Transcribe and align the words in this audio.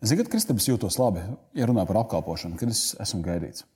Ziniet, 0.00 0.30
ka 0.30 0.32
Kristapis 0.32 0.64
jūtos 0.64 0.96
labi, 0.96 1.20
ja 1.52 1.66
runā 1.68 1.82
par 1.84 1.98
apkalpošanu, 2.00 2.56
kad 2.60 2.70
es 2.72 2.94
esmu 3.02 3.20
gaidīts. 3.26 3.66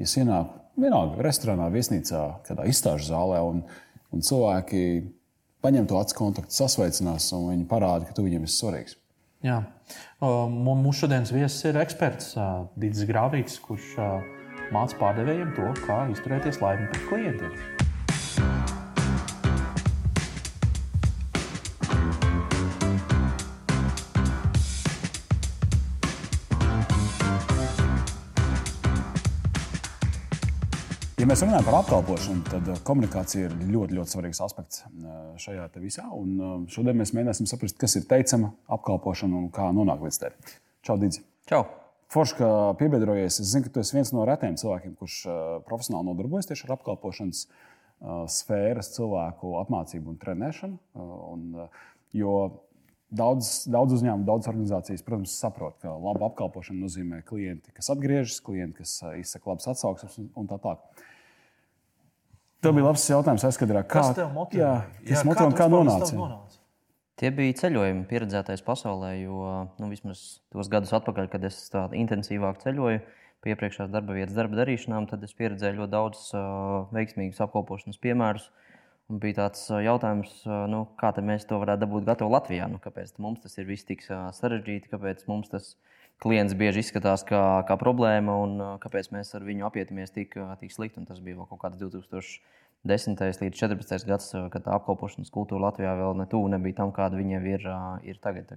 Ja 0.00 0.06
es 0.08 0.14
ienāku 0.16 0.80
vienalga 0.80 1.20
restorānā, 1.26 1.66
viesnīcā, 1.74 2.22
kādā 2.46 2.64
izstāžu 2.70 3.10
zālē, 3.10 3.42
un, 3.44 3.60
un 4.08 4.24
cilvēki 4.24 4.80
paņem 5.64 5.90
to 5.90 6.00
acu 6.00 6.18
kontaktu, 6.22 6.56
sasveicinās, 6.56 7.28
un 7.36 7.50
viņi 7.52 7.68
parāda, 7.68 8.08
ka 8.08 8.16
tu 8.16 8.24
viņiem 8.24 8.48
esi 8.48 8.62
svarīgs. 8.62 8.96
Jā. 9.44 9.60
Mūsu 10.24 11.04
šodienas 11.04 11.34
viesis 11.36 11.68
ir 11.68 11.76
eksperts 11.84 12.32
Digis 12.80 13.04
Grāvīts, 13.10 13.60
kurš 13.60 13.92
māca 14.72 15.02
pārdevējiem 15.04 15.52
to, 15.58 15.68
kā 15.84 16.06
izturēties 16.16 16.64
laimīgi 16.64 16.94
pret 16.94 17.10
klientiem. 17.12 17.83
Ja 31.24 31.28
mēs 31.30 31.40
runājam 31.40 31.64
par 31.64 31.74
apkalpošanu, 31.78 32.42
tad 32.44 32.66
uh, 32.68 32.80
komunikācija 32.84 33.46
ir 33.46 33.52
ļoti, 33.72 33.94
ļoti 33.96 34.12
svarīgs 34.12 34.42
aspekts 34.44 34.82
uh, 34.84 35.12
šajā 35.40 35.62
visā. 35.80 36.02
Un 36.12 36.32
uh, 36.36 36.50
šodien 36.68 36.98
mēs 36.98 37.14
mēģināsim 37.16 37.46
saprast, 37.48 37.78
kas 37.80 37.96
ir 37.96 38.02
teicama 38.10 38.50
apkalpošana 38.76 39.38
un 39.38 39.46
kā 39.48 39.70
nonākt 39.72 40.04
līdz 40.04 40.18
tai. 40.20 40.30
Čau, 40.84 40.98
Digi! 41.00 41.22
Čau! 41.48 41.62
Forši, 42.12 42.36
ka 42.42 42.48
piebiedrojies. 42.76 43.38
Es 43.40 43.54
zinu, 43.54 43.64
ka 43.64 43.72
tu 43.72 43.80
esi 43.80 43.96
viens 43.96 44.12
no 44.12 44.26
retiem 44.28 44.58
cilvēkiem, 44.60 44.92
kurš 45.00 45.22
profesionāli 45.64 46.10
nodarbojas 46.10 46.50
tieši 46.50 46.68
ar 46.68 46.74
apkalpošanas 46.76 47.40
sfēras 48.34 48.92
cilvēku 48.98 49.54
apmācību 49.62 50.12
un 50.12 50.20
trenēšanu. 50.26 50.78
Un, 51.32 51.48
jo 52.12 52.36
Daudz, 53.14 53.68
daudz 53.70 53.92
uzņēmumu, 53.94 54.24
daudz 54.26 54.48
organizācijas, 54.50 55.04
protams, 55.06 55.36
saprot, 55.38 55.76
ka 55.78 55.92
laba 55.92 56.32
apkalpošana 56.32 56.80
nozīmē 56.82 57.20
klienti, 57.28 57.70
kas 57.76 57.92
atgriežas, 57.92 58.40
klienti, 58.42 58.80
kas 58.80 58.96
izsaka 59.20 59.52
labas 59.52 59.68
atsauksmes 59.70 60.16
un 60.34 60.48
tā 60.50 60.58
tālāk. 60.58 61.04
Tev 62.64 62.76
bija 62.78 62.86
labs 62.88 63.04
jautājums, 63.10 63.44
aizkadrā. 63.44 63.82
Kā, 63.84 64.00
kas 64.00 64.14
tev 64.16 64.30
motivē? 64.32 64.62
Jā, 64.62 64.74
jā, 65.04 65.24
motivē 65.28 65.48
un 65.50 65.56
kā 65.58 65.66
nonāca? 65.68 66.14
nonāca? 66.16 66.60
Tie 67.20 67.30
bija 67.30 67.54
ceļojumi, 67.60 68.06
pieredzētais 68.10 68.64
pasaulē, 68.66 69.12
jo 69.20 69.50
nu, 69.78 69.90
vismaz 69.92 70.22
tos 70.50 70.70
gadus 70.72 70.94
atpakaļ, 70.96 71.28
kad 71.30 71.44
es 71.46 71.60
tā 71.70 71.84
intensīvāk 71.94 72.58
ceļoju 72.64 73.02
pie 73.44 73.52
iepriekšējās 73.52 73.92
darba 73.92 74.16
vietas 74.16 74.34
darba 74.34 74.62
darīšanām, 74.62 75.06
tad 75.10 75.22
es 75.26 75.36
pieredzēju 75.36 75.82
ļoti 75.82 75.92
daudz 75.92 76.22
uh, 76.32 76.86
veiksmīgus 76.96 77.42
apkalpošanas 77.44 78.00
piemērus. 78.00 78.48
Un 79.12 79.20
bija 79.20 79.42
tāds 79.42 79.66
jautājums, 79.84 80.30
nu, 80.72 80.86
kā 80.96 81.10
mēs 81.20 81.44
to 81.44 81.58
varētu 81.60 81.82
dabūt 81.82 82.06
gatavu 82.08 82.32
Latvijā. 82.32 82.70
Nu, 82.72 82.80
kāpēc 82.80 83.12
mums 83.20 83.42
tas 83.42 83.58
ir 83.60 83.68
viss 83.68 83.84
tik 83.84 84.00
sarežģīti, 84.08 84.88
kāpēc 84.88 85.26
mums 85.28 85.52
tas 85.52 85.74
klients 86.22 86.54
bieži 86.58 86.84
izskatās 86.84 87.24
kā, 87.26 87.42
kā 87.68 87.76
problēma 87.80 88.36
un 88.44 88.58
kāpēc 88.82 89.10
mēs 89.14 89.34
ar 89.36 89.46
viņu 89.46 89.66
apietamies 89.68 90.14
tik, 90.14 90.36
tik 90.60 90.74
slikti. 90.74 91.00
Un 91.02 91.08
tas 91.08 91.20
bija 91.24 91.46
kaut 91.50 91.62
kāds 91.64 91.80
2010. 91.80 93.24
līdz 93.24 93.40
2014. 93.42 94.08
gads, 94.08 94.30
kad 94.52 94.66
tā 94.66 94.76
apkalpošanas 94.78 95.32
kultūra 95.34 95.68
Latvijā 95.68 95.94
vēl 96.00 96.18
ne 96.20 96.28
tuvu 96.30 96.50
nebija 96.54 96.82
tam, 96.82 96.94
kāda 96.96 97.20
viņa 97.20 97.42
ir, 97.54 97.68
ir 98.14 98.20
tagad. 98.24 98.54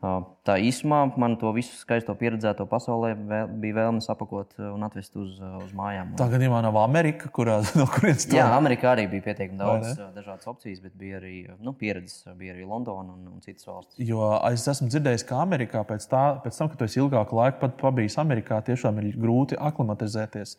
Tā 0.00 0.54
īsumā 0.64 1.02
man 1.20 1.34
to 1.36 1.50
visu 1.52 1.74
skaisto 1.76 2.14
pieredzēto 2.16 2.64
pasaulē 2.68 3.10
vēl, 3.18 3.50
bija 3.60 3.76
vēlme 3.76 4.00
sapakot 4.00 4.54
un 4.70 4.86
atvest 4.86 5.18
uz, 5.20 5.34
uz 5.60 5.74
mājām. 5.76 6.14
Tā 6.16 6.30
gadījumā 6.32 6.62
nav 6.64 6.78
Amerika, 6.80 7.28
kurā 7.36 7.58
no 7.78 7.84
kurienes 7.92 8.24
tā 8.24 8.32
ir. 8.32 8.38
Jā, 8.38 8.46
Amerikā 8.56 8.94
arī 8.94 9.04
bija 9.12 9.26
pietiekami 9.28 9.60
daudz 9.60 10.00
dažādas 10.16 10.48
opcijas, 10.48 10.80
bet 10.80 10.96
bija 10.96 11.20
arī 11.20 11.34
nu, 11.60 11.74
pieredzes, 11.76 12.24
bija 12.40 12.56
arī 12.56 12.64
Londona 12.64 13.12
un, 13.12 13.28
un 13.34 13.44
citas 13.44 13.68
valstis. 13.68 14.00
Jo 14.08 14.32
es 14.48 14.64
esmu 14.72 14.88
dzirdējis, 14.88 15.26
ka 15.28 15.42
Amerikā 15.44 15.84
pēc, 15.92 16.08
tā, 16.08 16.24
pēc 16.46 16.62
tam, 16.62 16.72
kad 16.72 16.88
esi 16.88 17.02
ilgāku 17.04 17.36
laiku 17.36 17.68
pabijis 17.84 18.16
Amerikā, 18.24 18.62
tiešām 18.64 19.02
ir 19.04 19.12
grūti 19.20 19.60
aklimatizēties 19.60 20.56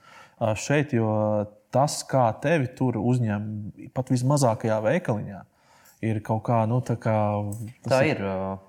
šeit, 0.62 0.94
jo 0.94 1.10
tas, 1.74 2.04
kā 2.06 2.30
tevi 2.44 2.70
tur 2.78 3.02
uzņem 3.02 3.90
pat 3.98 4.14
vismazākajā 4.14 4.84
veikaliņā 4.86 5.48
ir 6.06 6.22
kaut 6.26 6.44
kā, 6.48 6.62
nu, 6.70 6.82
tā 6.86 6.98
kā. 7.02 7.18
Tā 7.88 8.02
ir. 8.10 8.24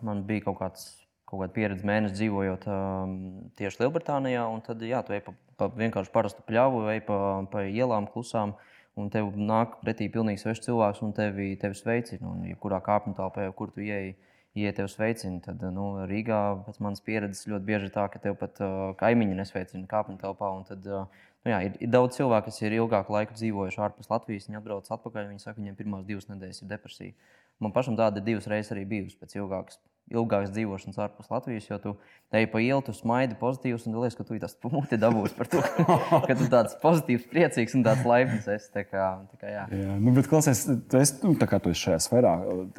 Man 0.04 0.26
bija 0.28 0.48
kaut 0.50 0.60
kāds. 0.62 0.90
Kaut 1.32 1.40
kāda 1.40 1.54
pieredze 1.56 1.86
mēnesis 1.88 2.18
dzīvojot 2.18 2.66
um, 2.68 3.12
tieši 3.56 3.78
Lielbritānijā, 3.80 4.42
un 4.52 4.58
tad, 4.66 4.82
jā, 4.84 4.98
tu 5.00 5.14
ej 5.16 5.22
pa, 5.24 5.32
pa 5.56 5.70
vienkārši 5.72 6.12
parastu 6.12 6.44
pļauju, 6.44 6.82
ej 6.92 7.00
pa, 7.06 7.16
pa 7.48 7.62
ielām 7.64 8.04
klusām, 8.12 8.52
un 9.00 9.08
tev 9.08 9.30
nāk 9.40 9.78
pretī 9.80 10.10
pilnīgi 10.12 10.42
svešs 10.42 10.66
cilvēks, 10.66 11.00
un 11.06 11.14
tevi, 11.16 11.54
tevi 11.56 11.78
sveicina. 11.78 12.34
Un, 12.34 12.44
ja 12.50 12.58
kurā 12.60 12.82
kāpņu 12.84 13.16
telpā, 13.16 13.46
kur 13.56 13.72
tu 13.72 13.80
ieej, 13.80 14.12
ja 14.60 14.74
tevi 14.76 14.92
sveicina, 14.92 15.40
tad 15.46 15.64
nu, 15.72 15.88
Rīgā 16.10 16.42
pēc 16.66 16.82
manas 16.84 17.00
pieredzes 17.00 17.48
ļoti 17.48 17.68
bieži 17.70 17.88
ir 17.88 17.96
tā, 17.96 18.04
ka 18.12 18.20
tev 18.20 18.36
pat 18.42 18.60
uh, 18.60 18.90
kaimiņi 19.00 19.40
nesveicina 19.40 19.88
kāpņu 19.88 20.20
telpā. 20.20 20.52
Tad, 20.68 20.84
uh, 20.84 21.24
Nu 21.42 21.50
jā, 21.50 21.60
ir, 21.66 21.78
ir 21.82 21.90
daudz 21.90 22.18
cilvēku, 22.20 22.50
kas 22.50 22.60
ir 22.62 22.76
ilgāku 22.76 23.14
laiku 23.16 23.34
dzīvojuši 23.34 23.80
ārpus 23.82 24.10
Latvijas. 24.12 24.44
Viņi 24.46 24.60
atbrauc 24.60 24.90
atpakaļ. 24.94 25.30
Viņi 25.32 25.42
saka, 25.42 25.56
ka 25.56 25.62
viņiem 25.62 25.78
pirmās 25.78 26.04
divas 26.06 26.28
nedēļas 26.30 26.62
ir 26.62 26.70
depresija. 26.70 27.16
Man 27.62 27.74
pašam 27.74 27.96
tāda 27.98 28.22
divas 28.22 28.46
reizes 28.50 28.70
arī 28.74 28.84
bijusi 28.88 29.18
pēc 29.18 29.34
ilgākas, 29.40 29.80
ilgākas 30.14 30.54
dzīvošanas 30.54 31.00
ārpus 31.02 31.32
Latvijas. 31.34 31.66
Jo 31.66 31.80
tu 31.82 31.96
ej 32.38 32.46
pa 32.54 32.62
ielu, 32.62 32.78
tu 32.86 32.94
smaidi 32.94 33.38
pozitīvs 33.42 33.88
un 33.90 33.98
liekas, 33.98 34.18
ka 34.18 34.26
tu 34.28 34.38
tas 34.42 34.54
pumuti 34.62 34.98
dabūsi 35.02 35.38
par 35.38 35.50
to, 35.50 35.62
ka 36.28 36.38
tu 36.38 36.46
tāds 36.52 36.78
pozitīvs, 36.82 37.26
priecīgs 37.34 37.74
un 37.78 37.86
tāds 37.90 38.06
laipns 38.06 38.46
esi. 38.46 38.70
Tā 38.74 38.86
kā, 38.86 39.10
tā 39.34 39.42
kā, 39.42 39.50
jā. 39.50 39.68
jā, 39.82 39.98
nu, 39.98 40.14
bet 40.14 40.30
klausies, 40.30 40.62
tu 40.62 41.02
esi, 41.02 41.18
nu, 41.26 41.34
tā 41.42 41.50
kā 41.50 41.58
tu 41.62 41.74
esi 41.74 41.88
šajā 41.88 42.02
sfērā, 42.06 42.36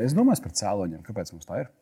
es 0.08 0.16
domāju 0.16 0.48
par 0.48 0.56
cēloņiem. 0.64 1.04
Kāpēc 1.04 1.36
mums 1.36 1.52
tā 1.52 1.66
ir? 1.66 1.74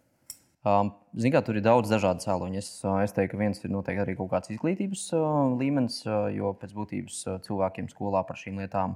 Um, 0.62 0.92
Ziniet, 1.18 1.34
kā 1.34 1.40
tur 1.42 1.58
ir 1.58 1.64
daudz 1.66 1.90
dažādu 1.90 2.22
cēloņu. 2.22 2.60
Es, 2.62 2.68
uh, 2.86 3.00
es 3.02 3.16
teiktu, 3.16 3.34
ka 3.34 3.40
viens 3.42 3.58
ir 3.64 3.72
noteikti 3.74 4.04
arī 4.04 4.14
kaut 4.20 4.30
kāds 4.30 4.52
izglītības 4.54 5.08
uh, 5.18 5.24
līmenis, 5.58 6.04
uh, 6.06 6.28
jo 6.30 6.52
pēc 6.62 6.76
būtības 6.78 7.18
cilvēkiem 7.48 7.90
skolā 7.90 8.22
par 8.28 8.38
šīm 8.38 8.62
lietām 8.62 8.94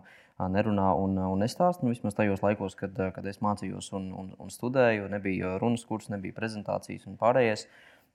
nerunā 0.52 0.92
un, 1.00 1.18
un 1.18 1.42
nestāsta. 1.42 1.82
Nu, 1.82 1.94
vismaz 1.96 2.14
tajos 2.18 2.44
laikos, 2.44 2.76
kad, 2.78 2.94
kad 3.16 3.26
es 3.32 3.42
mācījos 3.42 3.90
un, 3.98 4.12
un, 4.14 4.30
un 4.46 4.52
studēju, 4.52 5.08
nebija 5.10 5.56
runas 5.62 5.88
kurs, 5.88 6.12
nebija 6.12 6.36
prezentācijas 6.38 7.08
un 7.10 7.16
pārējais. 7.18 7.66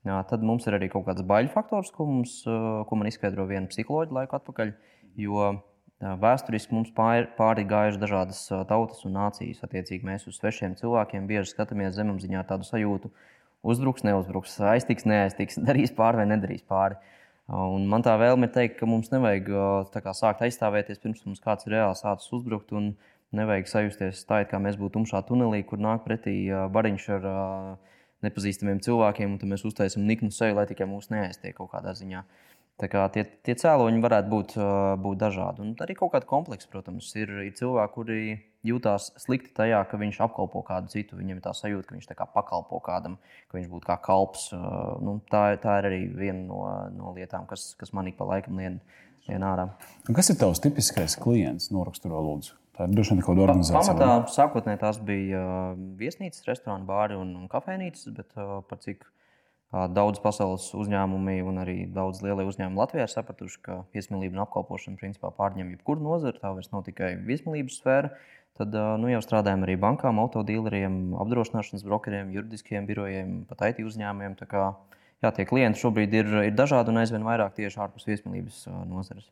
Tad 0.04 0.44
mums 0.44 0.68
ir 0.68 0.76
arī 0.76 0.90
kaut 0.92 1.06
kāds 1.08 1.24
baļu 1.26 1.50
faktors, 1.52 1.90
ko, 1.96 2.06
mums, 2.08 2.42
ko 2.44 3.00
man 3.00 3.08
izskaidro 3.08 3.48
viena 3.48 3.72
psiholoģija 3.72 4.18
laiku 4.20 4.36
atpakaļ. 4.36 4.74
Jo 5.20 5.48
Vēsturiski 6.00 6.72
mums 6.72 6.92
pāri, 6.96 7.26
pāri 7.36 7.66
gājušas 7.68 8.00
dažādas 8.00 8.38
tautas 8.68 9.02
un 9.04 9.18
nācijas. 9.18 9.60
Attiecīgi, 9.66 10.06
mēs 10.08 10.24
uz 10.30 10.38
svešiem 10.40 10.76
cilvēkiem 10.78 11.26
bieži 11.28 11.52
skatāmies 11.52 11.92
zemapziņā 11.98 12.44
tādu 12.48 12.68
sajūtu, 12.68 13.10
ka 13.10 13.39
uzbruks, 13.66 14.04
neuzbruks, 14.06 14.58
aiztiks, 14.72 15.06
neaiztiks, 15.08 15.60
darīs 15.68 15.94
pāri 15.96 16.22
vai 16.22 16.28
nedarīs 16.30 16.64
pāri. 16.66 16.98
Un 17.50 17.88
man 17.90 18.04
tā 18.06 18.14
vēlme 18.20 18.46
ir 18.46 18.54
teikt, 18.54 18.76
ka 18.78 18.86
mums 18.86 19.10
nevajag 19.10 19.48
kā, 19.90 20.12
sākt 20.14 20.44
aizstāvēties 20.46 21.00
pirms 21.02 21.24
mums 21.26 21.42
kāds 21.42 21.66
reāli 21.66 21.98
sācis 21.98 22.30
uzbrukt. 22.36 22.70
Nevajag 23.34 23.68
sajusties 23.70 24.24
tā, 24.26 24.40
it 24.42 24.50
kā 24.50 24.58
mēs 24.62 24.78
būtu 24.78 24.96
tumšā 24.96 25.20
tunelī, 25.26 25.60
kur 25.66 25.78
nāk 25.82 26.02
pretī 26.06 26.34
bariņš 26.74 27.04
ar 27.14 27.26
nepazīstamiem 28.26 28.80
cilvēkiem, 28.82 29.34
un 29.34 29.52
mēs 29.52 29.62
uztaisām 29.66 30.06
niknu 30.06 30.30
seju, 30.34 30.56
lai 30.58 30.66
tikai 30.70 30.86
mūs 30.90 31.10
neaiztiek 31.14 31.54
kaut 31.58 31.70
kādā 31.74 31.94
ziņā. 31.98 32.22
Uh, 32.22 32.49
Tie, 32.80 33.24
tie 33.44 33.54
cēloņi 33.60 34.00
varētu 34.00 34.30
būt, 34.30 34.54
būt 35.04 35.18
dažādi. 35.20 35.64
Un 35.64 35.74
arī 35.84 35.96
kaut 35.98 36.14
kāda 36.14 36.28
kompleksa, 36.28 36.70
protams, 36.72 37.10
ir, 37.18 37.32
ir 37.44 37.52
cilvēki, 37.58 37.94
kuri 37.94 38.20
jūtas 38.66 39.10
slikti 39.20 39.52
tajā, 39.56 39.82
ka 39.88 40.00
viņš 40.00 40.20
apkalpo 40.24 40.62
kādu 40.66 40.92
citu. 40.92 41.18
Viņam 41.18 41.40
ir 41.40 41.44
tā 41.44 41.52
sajūta, 41.56 41.88
ka 41.88 41.96
viņš 41.96 42.08
tā 42.08 42.16
kā 42.18 42.26
pakalpo 42.32 42.80
kādam, 42.84 43.18
ka 43.50 43.58
viņš 43.58 43.68
būtu 43.72 43.88
kā 43.88 43.98
kalps. 44.04 44.48
Nu, 45.04 45.18
tā, 45.32 45.44
tā 45.60 45.80
ir 45.82 45.90
arī 45.90 46.00
viena 46.08 46.46
no, 46.46 46.62
no 46.96 47.14
lietām, 47.16 47.44
kas, 47.50 47.72
kas 47.80 47.92
manī 47.96 48.14
pa 48.16 48.28
laikam 48.28 48.60
lien, 48.60 48.80
lien 49.28 49.44
ārā. 49.44 49.70
Kas 50.08 50.32
ir 50.32 50.40
tavs 50.40 50.62
tipiskais 50.64 51.18
klients? 51.20 51.70
Noraksturo 51.74 52.22
lūdzu. 52.24 52.56
Tā 52.80 52.86
ir 52.88 52.96
droši 52.96 53.12
vien 53.12 53.24
kaut 53.24 53.34
kāda 53.34 53.48
organizācija. 53.48 53.92
Pamatā 53.92 54.32
sākotnēji 54.32 54.80
tās 54.80 55.00
bija 55.04 55.44
viesnīcas, 56.00 56.46
restorāni, 56.48 56.88
bāri 56.88 57.18
un, 57.18 57.34
un 57.42 57.48
kafejnīcas, 57.50 58.08
bet 58.16 58.36
par 58.36 58.80
cik 58.80 59.04
Daudz 59.70 60.18
pasaules 60.18 60.64
uzņēmumi 60.74 61.36
un 61.46 61.60
arī 61.62 61.76
daudz 61.94 62.24
lielie 62.24 62.42
uzņēmumi 62.48 62.80
Latvijā 62.80 63.04
ir 63.06 63.12
sapratuši, 63.12 63.60
ka 63.62 63.76
viesmīlība 63.94 64.34
un 64.34 64.42
apkalpošana 64.42 64.98
principā 64.98 65.30
pārņem 65.36 65.70
jebkuru 65.76 66.02
nozari. 66.02 66.40
Tā 66.42 66.50
vairs 66.56 66.72
nav 66.72 66.82
tikai 66.88 67.12
viesmīlības 67.28 67.76
sfēra. 67.78 68.10
Tad 68.58 68.74
nu, 68.98 69.06
jau 69.12 69.20
strādājam 69.22 69.62
arī 69.62 69.76
bankām, 69.78 70.18
autodīleriem, 70.24 71.14
apdrošināšanas 71.22 71.86
brokeriem, 71.86 72.34
juridiskiem 72.34 72.90
birojiem, 72.90 73.38
pat 73.46 73.62
IT 73.70 73.84
uzņēmumiem. 73.86 74.34
Jā, 75.20 75.30
tie 75.36 75.46
klienti 75.46 75.78
šobrīd 75.78 76.18
ir, 76.18 76.34
ir 76.48 76.54
dažādi 76.58 76.90
un 76.90 76.98
aizvien 77.04 77.22
vairāk 77.22 77.54
tieši 77.54 77.78
ārpus 77.84 78.08
viesmīlības 78.10 78.64
nozares. 78.90 79.30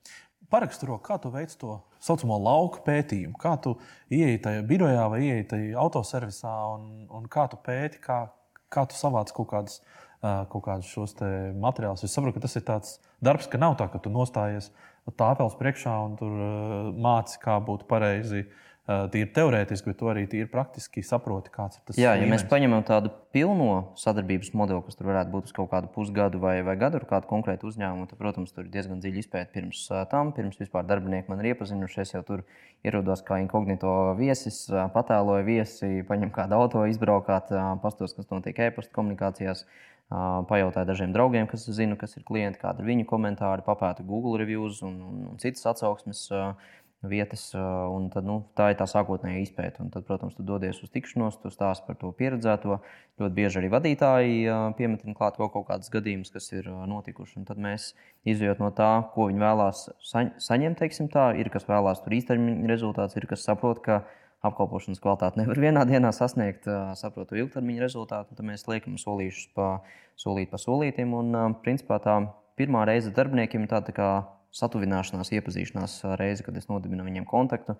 Paraksturo, 0.52 1.00
kā 1.02 1.18
tu 1.18 1.32
veic 1.34 1.50
to 1.58 1.80
saucamo 2.04 2.38
lauku 2.44 2.84
pētījumu, 2.86 3.34
kā 3.40 3.56
tu 3.64 3.74
ieeji 4.12 4.44
tajā 4.44 4.62
birojā 4.68 5.08
vai 5.10 5.24
ieeji 5.26 5.48
tajā 5.50 5.80
autoservisā 5.82 6.54
un, 6.76 7.08
un 7.18 7.26
kā 7.32 7.48
tu 7.50 7.58
pēti, 7.64 8.00
kā, 8.04 8.26
kā 8.72 8.84
tu 8.88 8.96
savāc 8.96 9.32
kaut 9.36 9.50
kādas 9.50 9.80
uh, 9.80 10.07
kaut 10.22 10.64
kādus 10.64 10.90
šos 10.90 11.16
materiālus. 11.54 12.04
Es 12.04 12.14
saprotu, 12.14 12.38
ka 12.38 12.46
tas 12.46 12.56
ir 12.58 12.64
tāds 12.66 12.96
darbs, 13.24 13.48
ka 13.50 13.60
nav 13.60 13.76
tā, 13.78 13.88
ka 13.92 14.00
tu 14.02 14.10
nostājies 14.10 14.72
tāpels 15.18 15.56
priekšā 15.58 15.94
un 16.04 16.16
tur 16.18 16.32
māci, 16.98 17.38
kā 17.42 17.58
būtu 17.64 17.88
pareizi 17.88 18.46
tīri 18.88 19.28
teorētiski, 19.36 19.90
bet 19.90 19.98
to 20.00 20.08
arī 20.08 20.22
tīri 20.30 20.48
praktiski 20.48 21.02
saproti, 21.04 21.50
kāds 21.52 21.76
ir 21.76 21.82
tas. 21.84 21.98
Jā, 22.00 22.14
līmenis. 22.14 22.24
ja 22.24 22.32
mēs 22.32 22.44
paņemam 22.48 22.84
tādu 22.88 23.10
pilno 23.36 23.72
sadarbības 24.00 24.54
modeli, 24.56 24.80
kas 24.86 24.96
tur 24.96 25.10
varētu 25.10 25.32
būt 25.34 25.50
uz 25.50 25.56
kaut 25.58 25.68
kādu 25.74 25.90
pusgadu 25.92 26.40
vai, 26.40 26.54
vai 26.64 26.78
gadu 26.80 26.96
ar 26.96 27.04
kādu 27.10 27.28
konkrētu 27.28 27.68
uzņēmumu, 27.68 28.06
tad, 28.08 28.20
protams, 28.20 28.54
tur 28.56 28.64
ir 28.64 28.70
diezgan 28.72 29.02
dziļi 29.02 29.20
izpēta 29.24 29.52
pirms 29.52 29.82
tam, 30.12 30.32
pirms 30.36 30.56
vispār 30.62 30.88
darbinieki 30.88 31.28
man 31.28 31.44
ir 31.44 31.50
iepazinušies. 31.52 32.14
Jau 32.16 32.24
tur 32.30 32.46
ierodos 32.86 33.20
kā 33.28 33.42
inkognito 33.42 33.92
viesis, 34.16 34.64
patēloju 34.96 35.44
viesi, 35.44 35.92
paņem 36.08 36.32
kādu 36.32 36.56
auto, 36.56 36.88
izbraukāt, 36.88 37.52
pastos, 37.84 38.16
kas 38.16 38.32
notiek 38.32 38.64
e-pasta 38.70 38.96
komunikācijās. 38.96 39.66
Pajautāju 40.08 40.88
dažiem 40.88 41.10
draugiem, 41.12 41.44
kas 41.44 41.66
zinu, 41.76 41.92
kas 42.00 42.14
ir 42.16 42.22
klienti, 42.24 42.56
kādi 42.62 42.80
ir 42.80 42.86
viņu 42.88 43.04
komentāri, 43.10 43.60
papētu 43.66 44.06
Google 44.08 44.38
reviews 44.40 44.78
un, 44.80 44.94
un, 45.04 45.18
un 45.34 45.42
citas 45.42 45.66
atsauksmes. 45.68 46.22
Uh, 46.32 46.70
vietas. 47.06 47.48
Tad, 47.52 48.24
nu, 48.26 48.40
tā 48.58 48.72
ir 48.72 48.78
tā 48.80 48.86
sākotnējā 48.90 49.42
izpēta. 49.44 49.84
Un 49.84 49.92
tad, 49.94 50.06
protams, 50.08 50.34
tu 50.34 50.44
dodies 50.46 50.80
uz 50.82 50.90
tikšanos, 50.94 51.38
tu 51.42 51.52
stāsti 51.52 51.86
par 51.86 51.98
to 52.00 52.10
pieredzēto. 52.18 52.80
Ļoti 53.20 53.34
bieži 53.36 53.60
arī 53.60 53.70
vadītāji 53.72 54.38
piemetina 54.78 55.14
klāt 55.18 55.38
vēl 55.38 55.50
kaut 55.54 55.68
kādus 55.70 55.92
gadījumus, 55.94 56.32
kas 56.34 56.50
ir 56.56 56.66
notikuši. 56.66 57.38
Un 57.40 57.48
tad 57.48 57.60
mēs 57.62 57.92
izjūtam 58.28 58.66
no 58.66 58.70
tā, 58.74 58.90
ko 59.14 59.28
viņi 59.30 59.44
vēlās 59.44 59.84
saņemt. 60.42 60.84
Tā, 61.14 61.28
ir 61.38 61.52
kas 61.54 61.68
vēlās 61.68 62.02
tur 62.02 62.16
īstermiņa 62.18 62.70
rezultāts, 62.70 63.18
ir 63.18 63.28
kas 63.30 63.46
saprot, 63.46 63.82
ka 63.84 64.02
apkalpošanas 64.46 65.00
kvalitāti 65.02 65.40
nevar 65.40 65.58
vienā 65.58 65.82
dienā 65.86 66.12
sasniegt, 66.14 66.66
saprot 66.98 67.30
to 67.30 67.38
ilgtermiņa 67.38 67.82
rezultātu. 67.82 68.36
Tad 68.38 68.46
mēs 68.46 68.66
liekam 68.70 68.98
solīšus 68.98 69.50
pa 69.54 69.70
solīt 70.18 70.50
pa 70.50 70.60
solītim. 70.62 71.14
Un, 71.14 71.38
principā, 71.62 71.98
tā 72.02 72.20
pirmā 72.58 72.84
reize 72.86 73.14
darbiniekiem 73.14 73.66
ir 73.66 73.70
tāda 73.70 73.90
tā 73.90 73.94
kā 73.94 74.10
satuvināšanās, 74.54 75.32
iepazīšanās 75.36 76.00
reize, 76.18 76.44
kad 76.46 76.56
es 76.56 76.68
nodibinu 76.70 77.04
viņiem 77.06 77.26
kontaktu, 77.28 77.76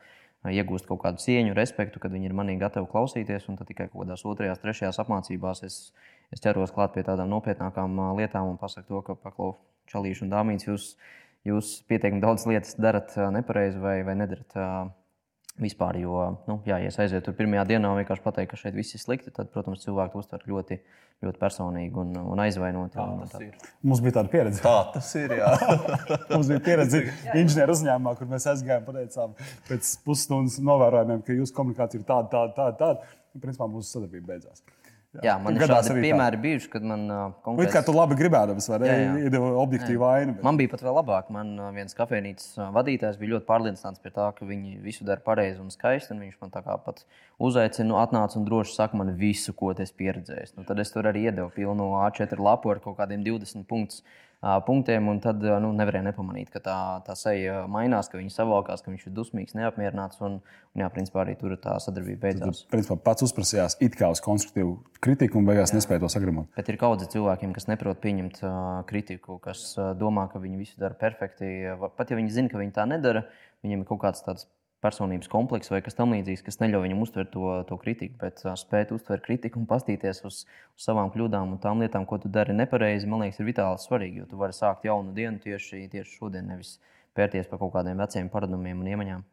iegūst 0.49 0.87
kaut 0.89 1.01
kādu 1.03 1.23
cieņu, 1.23 1.55
respektu, 1.57 2.01
kad 2.03 2.13
viņi 2.15 2.31
ir 2.31 2.37
manī 2.37 2.59
gatavi 2.61 2.89
klausīties. 2.93 3.49
Un 3.51 3.59
tad 3.59 3.71
tikai 3.71 3.89
kaut 3.89 4.05
kādās 4.05 4.25
otrajās, 4.29 4.61
trešajās 4.63 5.01
apmācībās 5.03 5.65
es, 5.67 5.79
es 6.35 6.45
ķeros 6.45 6.75
klāt 6.77 6.95
pie 6.95 7.05
tādām 7.07 7.33
nopietnākām 7.33 7.99
lietām 8.21 8.53
un 8.53 8.61
pasaku 8.61 8.89
to, 8.93 9.03
ka 9.09 9.19
paklau 9.25 9.57
čalīšu 9.91 10.27
un 10.27 10.33
dāmīts 10.35 10.69
jūs, 10.69 10.89
jūs 11.49 11.75
pietiekami 11.91 12.23
daudz 12.23 12.47
lietas 12.51 12.77
darat 12.79 13.17
nepareizi 13.35 13.83
vai, 13.83 14.01
vai 14.07 14.19
nedarat 14.21 14.59
vispār. 15.63 15.99
Jo, 16.03 16.23
nu, 16.49 16.59
jā, 16.69 16.79
ja 16.83 16.93
es 16.93 16.99
aizietu 17.01 17.29
tur 17.29 17.37
pirmajā 17.39 17.65
dienā 17.73 17.91
un 17.91 18.01
vienkārši 18.01 18.25
pateiktu, 18.25 18.53
ka 18.53 18.61
šeit 18.61 18.77
viss 18.77 18.97
ir 18.97 19.03
slikti, 19.03 19.33
tad, 19.35 19.51
protams, 19.55 19.83
cilvēki 19.85 20.15
to 20.15 20.23
uztver 20.23 20.47
ļoti, 20.51 20.79
ļoti 21.27 21.43
personīgi 21.43 22.01
un, 22.03 22.15
un 22.35 22.43
aizvainoti. 22.45 22.95
Tā, 22.97 23.07
un, 23.11 23.29
tā. 23.33 23.71
Mums 23.83 24.03
bija 24.05 24.19
tāda 24.21 24.33
pieredze. 24.33 24.63
Tā 24.65 24.77
tas 24.95 25.11
ir. 25.19 25.37
mums 26.33 26.51
bija 26.53 26.65
pieredze 26.71 27.05
inženieru 27.35 27.77
uzņēmumā, 27.77 28.17
kur 28.19 28.31
mēs 28.31 28.49
aizgājām 28.55 28.87
pateicām 28.89 29.37
pēc 29.69 29.95
pusstundas 30.07 30.59
novērojumiem, 30.63 31.23
ka 31.27 31.39
jūsu 31.41 31.57
komunikācija 31.59 32.03
ir 32.03 32.09
tāda, 32.09 32.31
tāda, 32.35 32.55
tāda. 32.59 32.77
tāda. 32.83 33.17
Principā 33.39 33.69
mūsu 33.71 33.93
sadarbība 33.93 34.33
beidzās. 34.33 34.65
Jā, 35.17 35.23
jā 35.25 35.35
man 35.41 35.57
ir 35.57 35.63
šādi 35.65 35.95
piemēri 36.03 36.37
tā. 36.37 36.43
bijuši, 36.43 36.69
kad 36.69 36.85
man 36.85 37.05
uh, 37.09 37.21
konkrēts... 37.45 37.73
Kā 37.73 37.81
tu 37.87 37.95
labi 37.97 38.19
gribēdams, 38.19 38.67
vai 38.69 38.79
ne? 38.83 38.91
Iedeva 39.25 39.55
objektīvu 39.63 40.05
ainu. 40.05 40.35
Bet... 40.37 40.45
Man 40.45 40.61
bija 40.61 40.73
pat 40.75 40.85
vēl 40.85 40.99
labāk. 40.99 41.31
Man 41.33 41.55
viens 41.73 41.97
kafejnīcas 41.97 42.59
vadītājs 42.77 43.17
bija 43.17 43.37
ļoti 43.37 43.49
pārliecināts 43.49 44.05
par 44.05 44.15
to, 44.19 44.29
ka 44.37 44.51
viņi 44.51 44.77
visu 44.85 45.09
dara 45.09 45.25
pareizi 45.25 45.65
un 45.65 45.73
skaisti. 45.73 46.13
Un 46.13 46.27
viņš 46.27 46.37
man 46.45 46.53
tā 46.53 46.61
kā 46.67 46.77
pat 46.85 47.01
uzaicina, 47.41 47.97
atnāca 48.05 48.37
un 48.37 48.45
droši 48.51 48.77
saka 48.77 49.01
man 49.01 49.15
visu, 49.17 49.57
ko 49.57 49.73
es 49.73 49.97
pieredzēju. 49.97 50.59
Nu, 50.61 50.69
tad 50.69 50.85
es 50.85 50.93
tur 50.93 51.09
arī 51.09 51.25
iedevu 51.31 51.55
pilnu 51.57 51.89
A4 52.05 52.37
lapu 52.45 52.75
ar 52.75 52.85
kaut 52.85 53.01
kādiem 53.01 53.25
20 53.25 53.65
punktiem 53.65 54.05
punktiem, 54.67 55.09
un 55.11 55.19
tad 55.23 55.43
nu, 55.43 55.73
nevarēja 55.75 56.05
nepamanīt, 56.07 56.51
ka 56.55 56.61
tā, 56.63 56.77
tā 57.07 57.17
seja 57.19 57.65
mainās, 57.71 58.11
ka 58.11 58.21
viņš 58.21 58.37
savākās, 58.39 58.85
ka 58.85 58.93
viņš 58.93 59.09
ir 59.09 59.15
dusmīgs, 59.17 59.57
neapmierināts. 59.59 60.21
Un, 60.23 60.39
un 60.75 60.85
jā, 60.85 60.91
principā 60.95 61.25
arī 61.25 61.35
tur 61.41 61.57
tā 61.59 61.75
sadarbība 61.83 62.29
beidzās. 62.29 62.63
Tad, 62.63 62.71
principā, 62.75 62.99
pats 63.09 63.27
uzprasījās 63.27 63.79
it 63.85 63.99
kā 63.99 64.11
uz 64.15 64.23
konstruktīvu 64.23 64.77
kritiku, 65.03 65.41
un 65.41 65.49
beigās 65.49 65.75
jā. 65.75 65.81
nespēja 65.81 66.05
to 66.05 66.13
sagramot. 66.13 66.53
Bet 66.59 66.71
ir 66.71 66.79
kaudze 66.79 67.11
cilvēkiem, 67.11 67.57
kas 67.57 67.67
neprot 67.71 67.99
pieņemt 68.05 68.39
uh, 68.45 68.55
kritiku, 68.91 69.41
kas 69.43 69.73
uh, 69.75 69.91
domā, 69.99 70.29
ka 70.31 70.43
viņi 70.43 70.63
visu 70.63 70.79
dara 70.79 70.95
perfekti. 70.99 71.51
Pat 71.99 72.15
ja 72.15 72.21
viņi 72.21 72.37
zina, 72.39 72.53
ka 72.53 72.63
viņi 72.63 72.77
tā 72.79 72.87
nedara, 72.87 73.27
viņiem 73.67 73.83
ir 73.83 73.91
kaut 73.91 74.05
kāds 74.07 74.23
tāds 74.27 74.47
personības 74.85 75.31
komplekss 75.31 75.73
vai 75.73 75.81
kas 75.83 75.97
tamlīdzīgs, 75.99 76.45
kas 76.47 76.61
neļauj 76.63 76.85
viņam 76.85 77.01
uztvert 77.03 77.33
to, 77.35 77.47
to 77.69 77.79
kritiku, 77.83 78.15
bet 78.21 78.43
spēt 78.61 78.93
uztvert 78.95 79.25
kritiku 79.25 79.59
un 79.59 79.67
paskatīties 79.71 80.23
uz, 80.29 80.45
uz 80.47 80.87
savām 80.87 81.11
kļūdām 81.15 81.57
un 81.57 81.63
tām 81.63 81.83
lietām, 81.83 82.07
ko 82.07 82.21
tu 82.23 82.31
dari 82.33 82.55
nepareizi, 82.55 83.09
man 83.11 83.25
liekas, 83.25 83.41
ir 83.43 83.49
vitāli 83.51 83.83
svarīgi. 83.83 84.23
Jo 84.23 84.29
tu 84.31 84.39
vari 84.39 84.55
sākt 84.55 84.87
jaunu 84.87 85.15
dienu 85.17 85.43
tieši, 85.43 85.89
tieši 85.91 86.15
šodien, 86.21 86.47
nevis 86.53 86.77
pērties 87.19 87.51
par 87.51 87.63
kaut 87.63 87.75
kādiem 87.75 87.99
veciem 87.99 88.31
paradumiem 88.31 88.79
un 88.85 88.95
iemaņām. 88.95 89.27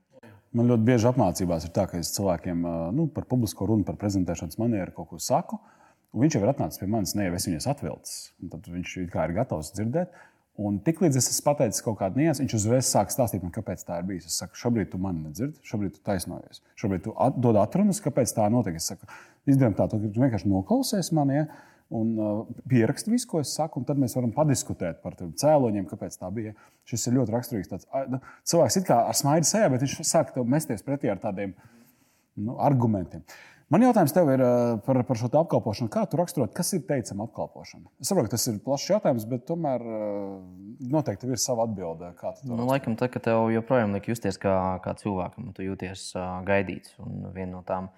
Man 0.55 0.69
ļoti 0.71 0.87
bieži 0.87 1.09
apmācībās 1.09 1.65
ir 1.67 1.73
tā, 1.75 1.83
ka 1.91 1.99
es 1.99 2.13
cilvēkiem 2.15 2.61
nu, 2.95 3.09
par 3.11 3.25
publisko 3.29 3.67
runu, 3.67 3.85
par 3.85 3.97
prezentēšanas 4.01 4.57
manieru 4.61 4.93
kaut 4.95 5.11
ko 5.11 5.19
saku. 5.21 5.59
Viņš 6.15 6.37
jau 6.37 6.45
ir 6.45 6.51
atnācis 6.53 6.79
pie 6.79 6.87
manis, 6.87 7.11
ne 7.19 7.27
jau 7.27 7.35
es 7.35 7.45
viņas 7.49 7.67
atvilcis. 7.73 8.19
Tad 8.53 8.69
viņš 8.71 8.93
ir 9.01 9.09
gatavs 9.35 9.73
dzirdēt. 9.75 10.15
Un 10.55 10.77
tiklīdz 10.79 11.17
es 11.19 11.27
esmu 11.33 11.49
pateicis 11.49 11.83
kaut 11.83 11.97
kādu 11.99 12.21
niansu, 12.21 12.45
viņš 12.45 12.53
uzreiz 12.55 12.87
sāk 12.87 13.09
stāstīt 13.11 13.41
man, 13.43 13.51
kāpēc 13.55 13.81
tā 13.83 13.97
ir 13.99 14.05
bijis. 14.07 14.29
Es 14.29 14.37
saku, 14.39 14.55
šobrīd 14.55 14.87
tu 14.93 14.99
mani 15.03 15.25
nedzirdi, 15.25 15.59
šobrīd 15.67 15.97
tu 15.97 16.03
taisnojies. 16.07 16.61
Šobrīd 16.79 17.03
tu 17.03 17.15
at, 17.19 17.35
dod 17.43 17.59
atrunas, 17.59 17.99
kāpēc 18.03 18.31
tā 18.37 18.45
notiek. 18.53 18.77
Es 18.79 18.87
saku, 18.87 19.09
izdarām 19.51 19.75
tā, 19.75 19.89
tu 19.91 19.99
vienkārši 19.99 20.47
noklausies 20.47 21.11
mani. 21.17 21.41
Ja? 21.41 21.47
Un 21.95 22.13
uh, 22.15 22.37
pierakst 22.71 23.11
visu, 23.11 23.27
ko 23.29 23.41
es 23.43 23.51
saku, 23.53 23.81
un 23.81 23.87
tad 23.89 23.99
mēs 24.01 24.15
varam 24.15 24.31
padiskutēt 24.33 25.03
par 25.03 25.19
cēloņiem, 25.19 25.89
kāpēc 25.89 26.15
tā 26.21 26.31
bija. 26.33 26.55
Šis 26.87 27.09
ir 27.09 27.17
ļoti 27.19 27.35
raksturīgs. 27.35 27.73
Tāds, 27.73 27.89
nu, 28.09 28.21
cilvēks 28.47 28.79
ir 28.79 28.87
kā 28.87 29.01
ar 29.09 29.19
smaidu 29.19 29.51
sejā, 29.51 29.67
bet 29.73 29.83
viņš 29.83 29.99
sāk 30.07 30.31
mesties 30.55 30.87
pretī 30.87 31.11
ar 31.11 31.19
tādiem 31.21 31.51
nu, 32.39 32.55
argumentiem. 32.63 33.27
Uh, 33.27 33.54
Man 33.73 33.81
jautājums 33.81 34.13
tev 34.13 34.27
ir 34.29 34.41
eh, 34.45 34.75
par, 34.85 34.99
par 35.07 35.17
šo 35.17 35.27
apkalpošanu. 35.39 35.89
Kā 35.93 36.03
tu 36.09 36.19
raksturot, 36.19 36.51
kas 36.53 36.69
ir 36.77 36.83
teicama 36.85 37.25
apkalpošana? 37.25 37.89
Es 38.01 38.11
saprotu, 38.11 38.29
ka 38.29 38.35
tas 38.35 38.45
ir 38.51 38.59
plašs 38.61 38.91
jautājums, 38.91 39.25
bet 39.31 39.47
tomēr 39.49 39.85
eh, 39.89 40.35
noteikti 40.93 41.31
ir 41.31 41.41
sava 41.41 41.65
atbilde. 41.65 42.11
Nu, 42.45 42.59
laikam, 42.69 42.97
tā, 42.99 43.09
ka 43.09 43.23
tev 43.25 43.49
joprojām 43.55 43.95
liek 43.97 44.11
justies 44.11 44.37
kā, 44.41 44.53
kā 44.85 44.93
cilvēkam, 44.99 45.49
tu 45.57 45.65
jūties 45.65 46.11
uh, 46.13 46.43
gaidīts. 46.45 46.93
Un 47.01 47.25
viena 47.33 47.55
no 47.55 47.63
tām 47.65 47.89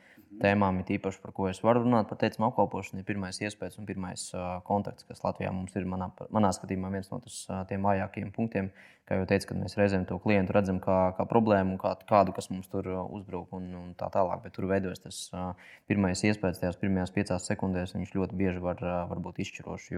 tēmām 0.41 0.81
ir 0.81 0.91
īpaši, 0.97 1.21
par 1.23 1.33
ko 1.35 1.47
es 1.49 1.59
varu 1.65 1.83
runāt, 1.83 2.07
par 2.09 2.19
teicamu 2.21 2.47
apkalpošanu, 2.49 3.01
ir 3.01 3.07
pirmais 3.07 3.39
iespējas 3.41 3.79
un 3.81 3.87
pirmais 3.87 4.27
uh, 4.35 4.57
kontakts, 4.67 5.07
kas 5.07 5.23
Latvijā 5.23 5.51
mums 5.55 5.75
ir 5.77 5.87
manā, 5.89 6.09
manā 6.33 6.51
skatījumā 6.55 6.91
viens 6.93 7.09
no 7.11 7.19
tas, 7.23 7.39
uh, 7.49 7.63
tiem 7.69 7.85
vājākajiem 7.87 8.31
punktiem. 8.35 8.71
Kā 9.07 9.15
jau 9.15 9.27
teicu, 9.29 9.47
kad 9.53 9.59
mēs 9.61 9.77
reizēm 9.79 10.03
to 10.03 10.17
klientu 10.19 10.51
redzam 10.51 10.81
kā, 10.83 10.97
kā 11.15 11.23
problēmu, 11.29 11.77
kā, 11.79 11.93
kādu, 12.09 12.33
kas 12.35 12.49
mums 12.51 12.67
tur 12.67 12.89
uzbruk 13.05 13.53
un, 13.55 13.69
un 13.79 13.93
tā 13.95 14.09
tālāk. 14.11 14.41
Bet 14.43 14.57
tur 14.57 14.67
veidojas 14.67 15.05
tas 15.05 15.21
uh, 15.31 15.69
pirmais 15.87 16.25
iespējas, 16.27 16.59
tajās 16.59 16.81
pirmajās 16.81 17.15
piecās 17.15 17.47
sekundēs, 17.47 17.95
viņš 17.95 18.11
ļoti 18.17 18.41
bieži 18.41 18.63
var, 18.65 18.83
uh, 18.83 19.05
var 19.07 19.23
būt 19.23 19.39
izšķirošs. 19.45 19.95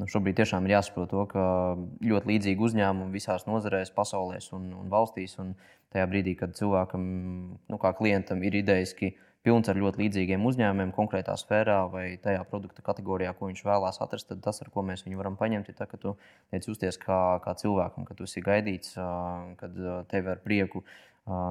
Nu, 0.00 0.06
šobrīd 0.08 0.38
tiešām 0.38 0.64
ir 0.64 0.78
jāsaprot 0.78 1.10
to, 1.12 1.22
ka 1.28 1.42
ļoti 2.08 2.30
līdzīgi 2.30 2.64
uzņēmumi 2.64 3.12
visās 3.12 3.44
nozarēs, 3.44 3.92
pasaulēs 3.92 4.48
un, 4.56 4.70
un 4.78 4.88
valstīs. 4.92 5.36
Un 5.42 5.52
tajā 5.92 6.06
brīdī, 6.08 6.32
kad 6.40 6.54
cilvēkam, 6.56 7.02
nu, 7.68 7.78
kā 7.82 7.92
klientam, 7.98 8.40
ir 8.46 8.56
idejas, 8.62 8.94
ka 8.96 9.10
pilns 9.46 9.70
ar 9.72 9.78
ļoti 9.80 10.02
līdzīgiem 10.02 10.42
uzņēmumiem, 10.50 10.92
konkrētā 10.96 11.34
sfērā 11.40 11.78
vai 11.92 12.04
tajā 12.20 12.42
produkta 12.50 12.84
kategorijā, 12.84 13.32
ko 13.36 13.48
viņš 13.48 13.62
vēlās 13.64 14.00
atrast, 14.04 14.28
tad 14.28 14.42
tas, 14.44 14.60
ar 14.60 14.68
ko 14.72 14.84
mēs 14.84 15.06
viņu 15.06 15.20
varam 15.20 15.38
paņemt, 15.40 15.70
ir 15.70 15.78
tas, 15.78 15.88
ka 15.88 16.00
tu 16.00 16.16
tiec 16.52 16.68
justies 16.68 17.00
kā, 17.00 17.20
kā 17.44 17.54
cilvēkam, 17.60 18.04
ka 18.08 18.16
tu 18.18 18.28
esi 18.28 18.44
gaidīts, 18.44 18.98
kad 19.60 19.80
tevi 20.12 20.34
ar 20.34 20.42
prieku 20.44 20.84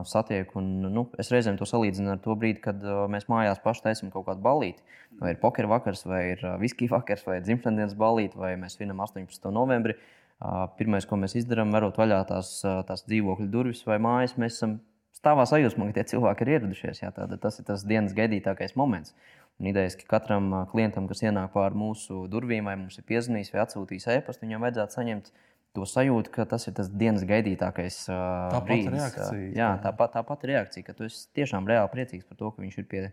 satiek. 0.05 0.53
Un, 0.59 0.69
nu, 0.93 1.05
es 1.21 1.31
reizēm 1.33 1.57
to 1.57 1.65
salīdzinu 1.69 2.13
ar 2.13 2.21
to 2.21 2.35
brīdi, 2.37 2.61
kad 2.63 2.83
mēs 3.11 3.29
mājās 3.31 3.61
paši 3.63 3.85
taisām 3.87 4.13
kaut 4.13 4.27
kādu 4.29 4.43
balīti. 4.45 4.85
Vai 5.19 5.33
ir 5.33 5.41
poker 5.41 5.69
vakars, 5.69 6.05
vai 6.05 6.23
ir 6.35 6.45
viskija 6.61 6.93
vakars, 6.97 7.25
vai 7.27 7.39
dzimšanas 7.41 7.79
dienas 7.79 7.97
balīti, 7.97 8.37
vai 8.39 8.53
mēs 8.59 8.77
svinam 8.77 9.01
18. 9.05 9.49
novembrī. 9.55 9.97
Pirmais, 10.79 11.03
ko 11.03 11.17
mēs 11.19 11.35
izdarām, 11.35 11.73
varot 11.75 11.97
vaļā 11.99 12.21
tās, 12.29 12.59
tās 12.63 13.03
dzīvokļu 13.09 13.49
durvis 13.51 13.81
vai 13.87 13.97
mājas, 13.99 14.37
mēs 14.39 14.55
esam 14.55 14.77
stāvā 15.19 15.45
sajūsmā, 15.49 15.89
ka 15.89 15.99
tie 15.99 16.15
cilvēki 16.15 16.45
ir 16.45 16.53
ieradušies. 16.55 17.03
Jā, 17.03 17.11
tāda, 17.15 17.39
tas 17.41 17.59
ir 17.59 17.67
tas 17.67 17.83
dienas 17.87 18.15
gaidītākais 18.17 18.75
moments. 18.79 19.13
Un 19.59 19.67
idejas, 19.73 19.97
ka 19.99 20.07
katram 20.07 20.53
klientam, 20.71 21.09
kas 21.09 21.21
ienāk 21.25 21.51
pāri 21.51 21.75
mūsu 21.75 22.23
durvīm, 22.31 22.69
vai 22.69 22.77
mums 22.79 22.95
ir 22.99 23.07
piezvanījis 23.09 23.51
vai 23.51 23.65
atsūtījis 23.65 24.07
e-pastu, 24.15 24.45
viņam 24.45 24.63
vajadzētu 24.63 24.95
saņemt 24.95 25.31
to 25.75 25.85
sajūtu, 25.85 26.31
ka 26.33 26.45
tas 26.49 26.65
ir 26.69 26.75
tas 26.77 26.87
dienas 26.89 27.25
gaidītākais 27.27 27.97
uh, 28.07 28.21
tā 28.53 28.61
brīdis. 28.65 28.95
Reakcija, 28.95 29.49
jā, 29.57 29.67
tā, 29.83 29.91
pat, 29.99 30.15
tā 30.15 30.23
pati 30.25 30.49
reakcija, 30.53 30.87
ka 30.87 30.95
tu 30.97 31.05
esi 31.09 31.27
tiešām 31.37 31.67
reāli 31.69 31.91
priecīgs 31.91 32.25
par 32.29 32.39
to, 32.39 32.53
ka 32.55 32.63
viņš 32.63 32.79
ir 32.79 32.87
pie, 32.89 33.03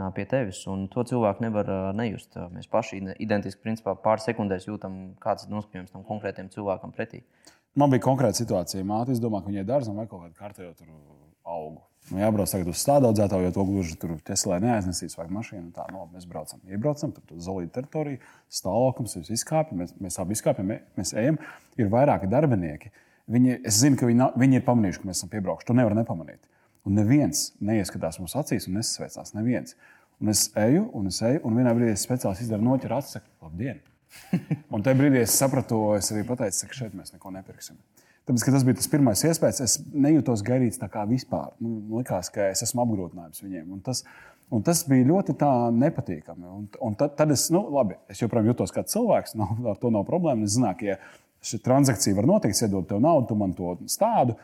jā, 0.00 0.08
pie 0.16 0.26
tevis. 0.32 0.64
Un 0.72 0.88
to 0.92 1.04
cilvēku 1.12 1.44
nevar 1.44 1.68
uh, 1.68 1.90
nejust. 1.96 2.40
Mēs 2.56 2.72
paši 2.72 3.02
identiski 3.22 3.62
principā, 3.62 3.94
pāris 4.00 4.26
sekundēs 4.26 4.66
jūtam, 4.70 4.98
kāds 5.22 5.46
ir 5.46 5.54
noskaņojums 5.54 5.94
tam 5.94 6.08
konkrētam 6.08 6.50
cilvēkam 6.56 6.96
pretī. 6.96 7.22
Man 7.78 7.92
bija 7.92 8.04
konkrēta 8.04 8.36
situācija. 8.42 8.84
Māte, 8.84 9.14
es 9.14 9.20
domāju, 9.22 9.46
ka 9.46 9.52
viņai 9.52 9.64
dārzam 9.68 9.96
vai 9.96 10.04
kaut 10.08 10.26
kāda 10.26 10.36
kārtējo 10.36 10.74
augu. 11.48 11.80
Nu, 12.10 12.18
jābrauc 12.18 12.50
tagad 12.50 12.68
uz 12.72 12.80
stādaudzētāju, 12.82 13.46
jo 13.46 13.52
to 13.54 13.64
gluži 13.68 13.96
tur 14.00 14.16
Teslā 14.26 14.58
neaiznesīs, 14.62 15.14
vai 15.16 15.28
mašīna. 15.32 15.70
Tā, 15.76 15.86
no, 15.94 16.02
nu, 16.08 16.16
mēs 16.16 16.26
braucam, 16.28 16.60
iebraucam, 16.66 17.12
tur 17.14 17.36
uz 17.38 17.46
Zolīta 17.46 17.78
teritoriju, 17.78 18.18
stāvoklis, 18.52 19.14
mēs 19.20 19.30
izkāpjam, 19.38 19.84
mēs, 19.84 19.94
mēs 20.02 20.18
abi 20.20 20.36
izkāpjam, 20.36 20.72
mēs 20.98 21.14
ejam. 21.22 21.38
Ir 21.78 21.92
vairāki 21.92 22.28
darbinieki. 22.32 22.90
Viņi, 23.32 23.60
es 23.70 23.78
zinu, 23.84 24.00
ka 24.00 24.10
viņi, 24.10 24.32
viņi 24.42 24.58
ir 24.58 24.66
pamanījuši, 24.66 25.02
ka 25.04 25.08
mēs 25.08 25.22
esam 25.22 25.30
piebraukuši. 25.32 25.68
To 25.70 25.78
nevar 25.78 25.94
nepamanīt. 25.96 26.42
Un 26.84 26.98
neviens 26.98 27.52
neieskatās 27.62 28.18
mums 28.18 28.34
acīs 28.42 28.66
un 28.68 28.80
nesasveicās. 28.80 29.36
Neviens. 29.38 29.78
Un 30.20 30.34
es 30.34 30.48
eju, 30.58 30.88
un 30.98 31.08
es 31.10 31.22
eju, 31.22 31.40
un 31.46 31.62
vienā 31.62 31.72
brīdī 31.78 31.94
es 31.94 32.04
speciāli 32.04 32.44
izdaru 32.44 32.66
noķeru 32.66 32.98
acis, 32.98 33.16
saku, 33.16 33.30
labdien! 33.46 33.80
Un 34.72 34.84
tajā 34.84 34.98
brīdī 34.98 35.22
es 35.22 35.34
sapratu, 35.38 35.80
es 35.98 36.12
arī 36.14 36.24
pateicu, 36.28 36.68
ka 36.68 36.78
šeit 36.82 36.96
mēs 36.98 37.14
neko 37.14 37.32
nepirksim. 37.34 37.78
Tāpēc, 38.22 38.44
tas 38.54 38.64
bija 38.66 38.78
tas 38.78 38.90
pirmais 38.90 39.22
iespējas, 39.26 39.60
es 39.64 39.72
nejūtos 39.90 40.44
gaidīts 40.46 40.78
tā 40.78 40.86
kā 40.90 41.02
vispār. 41.10 41.50
Nu, 41.62 41.98
likās, 41.98 42.30
ka 42.30 42.52
es 42.52 42.62
esmu 42.62 42.84
apgrūtinājums 42.84 43.42
viņiem. 43.42 43.72
Un 43.74 43.80
tas, 43.82 44.04
un 44.54 44.62
tas 44.62 44.84
bija 44.86 45.08
ļoti 45.08 45.34
nepatīkami. 45.80 46.46
Un, 46.46 46.68
un 46.86 46.94
tad, 46.98 47.16
tad 47.18 47.34
es, 47.34 47.48
nu, 47.54 47.64
labi, 47.74 47.98
es 48.12 48.22
joprojām 48.22 48.52
jutos 48.52 48.74
kā 48.74 48.84
cilvēks, 48.86 49.34
nav, 49.40 49.56
ar 49.74 49.80
to 49.82 49.90
nav 49.90 50.06
problēma. 50.06 50.46
Es 50.46 50.54
zināju, 50.54 50.78
ka, 50.78 50.94
ja 50.94 51.50
šī 51.50 51.58
transakcija 51.66 52.20
var 52.20 52.30
notikt, 52.30 52.62
iedod 52.62 52.86
tev 52.86 53.02
naudu, 53.02 53.32
tu 53.32 53.38
man 53.42 53.56
to 53.58 53.74
stādu. 53.90 54.38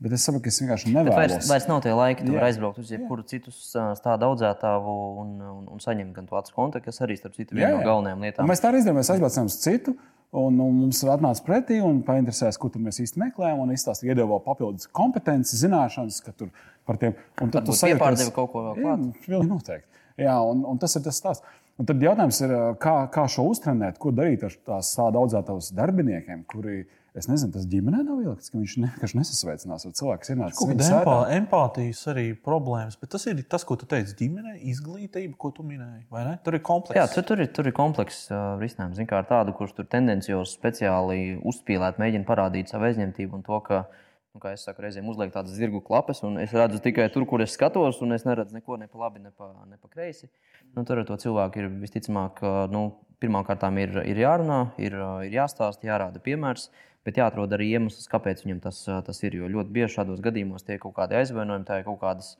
Bet 0.00 0.14
es 0.16 0.22
saprotu, 0.24 0.46
ka 0.46 0.52
es 0.52 0.58
vienkārši 0.62 0.92
nevaru. 0.94 1.12
Vairs, 1.12 1.48
vairs 1.50 1.66
nav 1.68 1.82
tie 1.84 1.90
laiki, 1.92 2.22
kad 2.22 2.32
var 2.32 2.46
aizbraukt 2.46 2.78
uz 2.80 2.92
jebkuru 2.94 3.24
citu 3.28 3.52
stādu 3.52 4.30
audzētāju 4.30 4.94
un, 5.20 5.34
un, 5.44 5.66
un 5.74 5.82
saņemt 5.84 6.14
gan 6.16 6.30
to 6.30 6.38
acu 6.40 6.54
kontaktu, 6.56 6.86
kas 6.88 7.02
arī 7.04 7.18
starp 7.20 7.36
citu 7.36 7.58
viena 7.58 7.74
no 7.74 7.82
galvenajām 7.84 8.24
lietām. 8.24 8.46
Un 8.46 8.52
mēs 8.52 8.64
tā 8.64 8.70
arī 8.70 8.80
izdarījām. 8.80 9.00
Mēs 9.02 9.12
aizbraucām 9.12 9.50
uz 9.52 9.58
citu. 9.60 9.96
Un, 10.30 10.60
un 10.62 10.76
mums 10.84 11.00
atnāca 11.10 11.42
pretī 11.42 11.80
un 11.82 12.04
painteresējās, 12.06 12.56
ko 12.62 12.70
mēs 12.78 13.02
īsti 13.02 13.20
meklējam. 13.20 13.60
Un 13.64 13.74
izstāstīja, 13.74 14.14
iedeva 14.14 14.38
papildus 14.44 14.86
kompetences, 14.94 15.58
zināšanas, 15.64 16.20
ka 16.22 16.32
tur 16.32 16.52
par 16.88 17.00
tiem. 17.02 17.16
Un 17.42 17.50
tad 17.52 17.68
sajūti, 17.68 18.28
ka 18.30 18.36
kaut 18.36 18.52
ko 18.54 18.62
vēl 18.68 18.78
klāt. 18.78 19.26
Jā, 19.26 19.40
noteikti. 19.42 20.04
Jā, 20.20 20.36
un, 20.46 20.62
un 20.70 20.78
tas 20.80 20.94
ir 20.96 21.04
tas 21.04 21.18
stāsts. 21.18 21.58
Un 21.80 21.88
tad 21.88 22.02
jautājums 22.04 22.38
ir, 22.44 22.54
kā, 22.80 22.94
kā 23.12 23.24
šo 23.32 23.46
uztrenēt, 23.50 23.98
ko 24.00 24.12
darīt 24.12 24.42
ar 24.44 24.56
tās 24.68 24.90
tādu 24.94 25.22
audzētājus 25.22 25.70
darbiniekiem, 25.78 26.42
kuri, 26.50 26.82
es 27.18 27.28
nezinu, 27.30 27.52
tas 27.54 27.66
ģimenē 27.70 28.02
nav 28.06 28.20
ielikts, 28.22 28.50
ka 28.52 28.58
viņš 28.58 28.74
vienkārši 28.80 29.18
nesasveicinās 29.18 29.86
ar 29.88 29.94
cilvēku, 29.98 30.28
ienāca 30.34 30.58
kaut 30.58 30.72
kādā 30.72 30.88
empā, 30.98 31.16
empātijas 31.36 32.02
arī 32.12 32.26
problēmas. 32.48 32.98
Bet 33.00 33.12
tas 33.14 33.26
ir 33.30 33.40
tas, 33.50 33.64
ko 33.66 33.78
tu 33.80 33.88
teici, 33.90 34.16
ģimenē, 34.20 34.56
izglītība, 34.72 35.34
ko 35.40 35.52
tu 35.56 35.66
minēji. 35.66 36.04
Tur 36.46 36.58
ir 36.58 36.64
komplekss. 36.66 37.00
Jā, 37.00 37.06
tur, 37.14 37.26
tur 37.30 37.44
ir, 37.44 37.50
tur 37.56 37.70
ir 37.70 37.76
komplekss 37.76 38.30
uh, 38.30 38.54
risinājums. 38.60 38.98
Ziniet, 39.00 39.10
kā 39.10 39.22
tādu, 39.28 39.56
kurš 39.58 39.74
tur 39.78 39.90
tendenciāli 39.90 40.46
speciāli 40.50 41.20
uzspīlēt, 41.46 41.98
mēģina 42.02 42.28
parādīt 42.28 42.70
savu 42.70 42.90
aizņemtību 42.90 43.40
un 43.40 43.46
to, 43.46 43.62
ka 43.66 43.84
Nu, 44.30 44.38
kā 44.38 44.52
es 44.54 44.62
saku, 44.62 44.84
reizēm 44.84 45.08
uzliek 45.10 45.32
tādas 45.34 45.56
zirgu 45.58 45.80
klapes, 45.82 46.20
un 46.26 46.36
es 46.38 46.52
redzu 46.54 46.78
tikai 46.84 47.08
tur, 47.10 47.24
kur 47.26 47.42
es 47.42 47.56
skatos, 47.56 47.98
un 48.04 48.14
es 48.14 48.22
neredzu 48.22 48.54
neko 48.54 48.76
ne 48.78 48.86
pa 48.86 49.00
labi, 49.00 49.22
ne 49.24 49.32
pa, 49.34 49.48
ne 49.66 49.74
pa 49.74 49.90
kreisi. 49.90 50.28
Nu, 50.76 50.84
tur 50.86 51.00
ar 51.02 51.08
to 51.08 51.16
cilvēku 51.18 51.58
ir 51.58 51.66
visticamāk, 51.80 52.38
nu, 52.70 52.84
pirmkārt 53.20 53.66
ir, 53.82 53.98
ir 54.06 54.22
jārunā, 54.22 54.60
ir, 54.78 54.94
ir 55.26 55.34
jāstāsta, 55.34 55.88
jārāda 55.88 56.22
piemērs. 56.22 56.68
Bet 57.06 57.16
jāatrod 57.16 57.52
arī 57.56 57.70
iemesls, 57.74 58.08
kāpēc 58.12 58.42
viņam 58.44 58.58
tas, 58.66 58.82
tas 59.06 59.22
ir. 59.24 59.38
Jo 59.40 59.48
ļoti 59.48 59.72
bieži 59.72 59.94
šādos 59.94 60.20
gadījumos 60.24 60.66
tie 60.66 60.76
ir 60.76 60.82
kaut 60.82 60.98
kādi 60.98 61.16
aizvainojumi, 61.20 61.64
tā 61.68 61.80
ir 61.80 61.86
kaut 61.86 62.00
kādas 62.02 62.34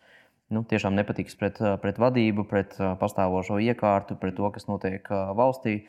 nu, 0.53 0.65
tiešām 0.69 0.99
nepatiks 0.99 1.39
pret, 1.41 1.63
pret 1.81 2.01
vadību, 2.03 2.45
pret 2.51 2.77
pastāvošo 3.01 3.61
iekārtu, 3.71 4.19
pret 4.21 4.37
to, 4.37 4.51
kas 4.53 4.69
notiek 4.69 5.09
valstī. 5.39 5.81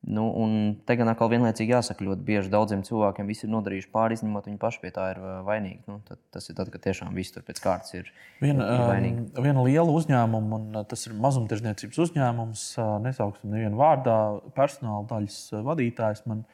Nu, 0.00 0.30
un 0.32 0.52
te 0.88 0.94
gan 0.96 1.10
atkal 1.12 1.28
vienlaicīgi 1.28 1.74
jāsaka, 1.74 2.06
ļoti 2.06 2.24
bieži 2.24 2.48
daudziem 2.52 2.80
cilvēkiem 2.86 3.26
viss 3.28 3.44
ir 3.44 3.50
nodarījuši 3.52 3.90
pāri, 3.92 4.16
izņemot 4.16 4.46
viņu 4.48 4.60
pašu 4.62 4.80
pie 4.80 4.92
tā 4.96 5.10
ir 5.12 5.18
vainīgi. 5.44 5.82
Nu, 5.90 5.98
tas 6.32 6.48
ir 6.48 6.56
tad, 6.56 6.70
kad 6.72 6.80
tiešām 6.86 7.12
viss 7.12 7.34
tur 7.34 7.44
pēc 7.44 7.60
kārtas 7.60 7.92
ir, 7.98 8.08
viena, 8.40 8.64
ir 8.96 9.44
viena 9.44 9.66
liela 9.66 9.92
uzņēmuma, 9.92 10.56
un 10.56 10.80
tas 10.88 11.04
ir 11.04 11.18
mazumtirdzniecības 11.20 12.00
uzņēmums, 12.06 12.64
nesauksim 13.04 13.52
nevienu 13.52 13.76
vārdā, 13.82 14.16
personāla 14.56 15.04
daļas 15.10 15.38
vadītājs 15.68 16.24
man 16.30 16.46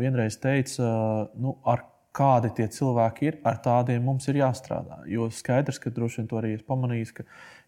vienreiz 0.00 0.38
teica, 0.42 0.88
nu, 1.40 1.56
ar 1.68 1.84
kādi 2.16 2.50
tie 2.56 2.66
cilvēki 2.72 3.28
ir, 3.28 3.38
ar 3.44 3.58
tādiem 3.64 4.04
mums 4.06 4.26
ir 4.30 4.40
jāstrādā. 4.40 5.02
Jo 5.10 5.28
skaidrs, 5.32 5.78
ka 5.82 5.92
droši 5.92 6.22
vien 6.22 6.28
to 6.30 6.38
arī 6.40 6.54
esmu 6.56 6.68
pamanījis, 6.70 7.12
ka 7.18 7.26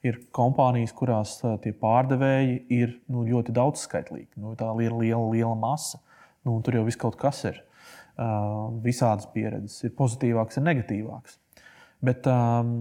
ir 0.09 0.21
kompānijas, 0.35 0.95
kurās 0.97 1.37
tie 1.65 1.75
pārdevēji 1.77 2.61
ir 2.79 2.95
nu, 3.13 3.27
ļoti 3.29 3.55
daudzskaitlīgi. 3.57 4.33
Nu, 4.41 4.55
tā 4.59 4.71
ir 4.73 4.79
liela, 4.81 5.01
liela, 5.03 5.25
liela 5.35 5.57
masa. 5.59 6.01
Nu, 6.47 6.57
tur 6.65 6.79
jau 6.79 6.87
viss 6.87 7.01
kaut 7.01 7.19
kas 7.21 7.43
ir. 7.51 7.61
Visādas 8.83 9.29
pieredzes 9.35 9.85
ir 9.87 9.95
pozitīvākas, 9.99 10.59
ir 10.59 10.67
negatīvākas. 10.67 11.37
Bet 12.03 12.27
um, 12.31 12.73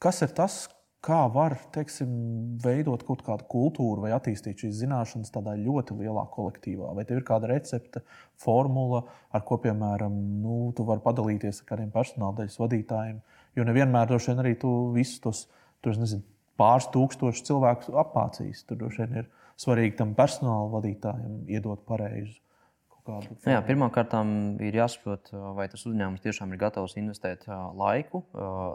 kas 0.00 0.22
ir 0.24 0.32
tas, 0.36 0.62
kā 1.04 1.20
var 1.32 1.56
teiksim, 1.74 2.10
veidot 2.62 3.02
kaut 3.08 3.22
kādu 3.26 3.46
kultūru 3.50 4.04
vai 4.04 4.12
attīstīt 4.16 4.64
šīs 4.64 4.82
zināšanas 4.82 5.32
tādā 5.34 5.54
ļoti 5.60 5.96
lielā 6.00 6.26
kolektīvā? 6.34 6.90
Vai 6.96 7.06
tev 7.08 7.20
ir 7.20 7.26
kāda 7.28 7.50
recepte, 7.50 8.02
formula, 8.40 9.02
ar 9.32 9.44
ko, 9.48 9.60
piemēram, 9.64 10.18
nu, 10.42 10.58
tu 10.76 10.84
vari 10.88 11.04
padalīties 11.04 11.62
ar 11.62 11.70
kādiem 11.72 11.94
personāla 11.94 12.42
daļas 12.42 12.60
vadītājiem? 12.60 13.16
Jo 13.56 13.66
nevienmēr 13.66 14.10
droši 14.10 14.32
vien 14.32 14.44
arī 14.44 14.54
tu 14.60 14.74
visus 14.94 15.22
tos 15.24 15.46
tur, 15.80 15.96
nezinu, 15.96 16.22
pāris 16.60 16.90
tūkstošus 16.92 17.48
cilvēku 17.48 17.96
apmācīs. 18.04 18.66
Tur 18.68 18.82
droši 18.84 19.06
vien 19.06 19.22
ir 19.22 19.32
svarīgi 19.60 19.96
tam 20.02 20.14
personāla 20.18 20.68
vadītājam 20.76 21.42
iedot 21.48 21.82
pareizu 21.88 22.36
kādu? 22.36 22.49
Nu 23.08 23.54
jā, 23.54 23.60
Pirmkārt, 23.64 24.14
ir 24.64 24.76
jāsaprot, 24.76 25.30
vai 25.56 25.66
tas 25.72 25.86
uzņēmums 25.88 26.22
tiešām 26.24 26.52
ir 26.52 26.60
gatavs 26.60 26.96
investēt 27.00 27.46
laiku, 27.48 28.22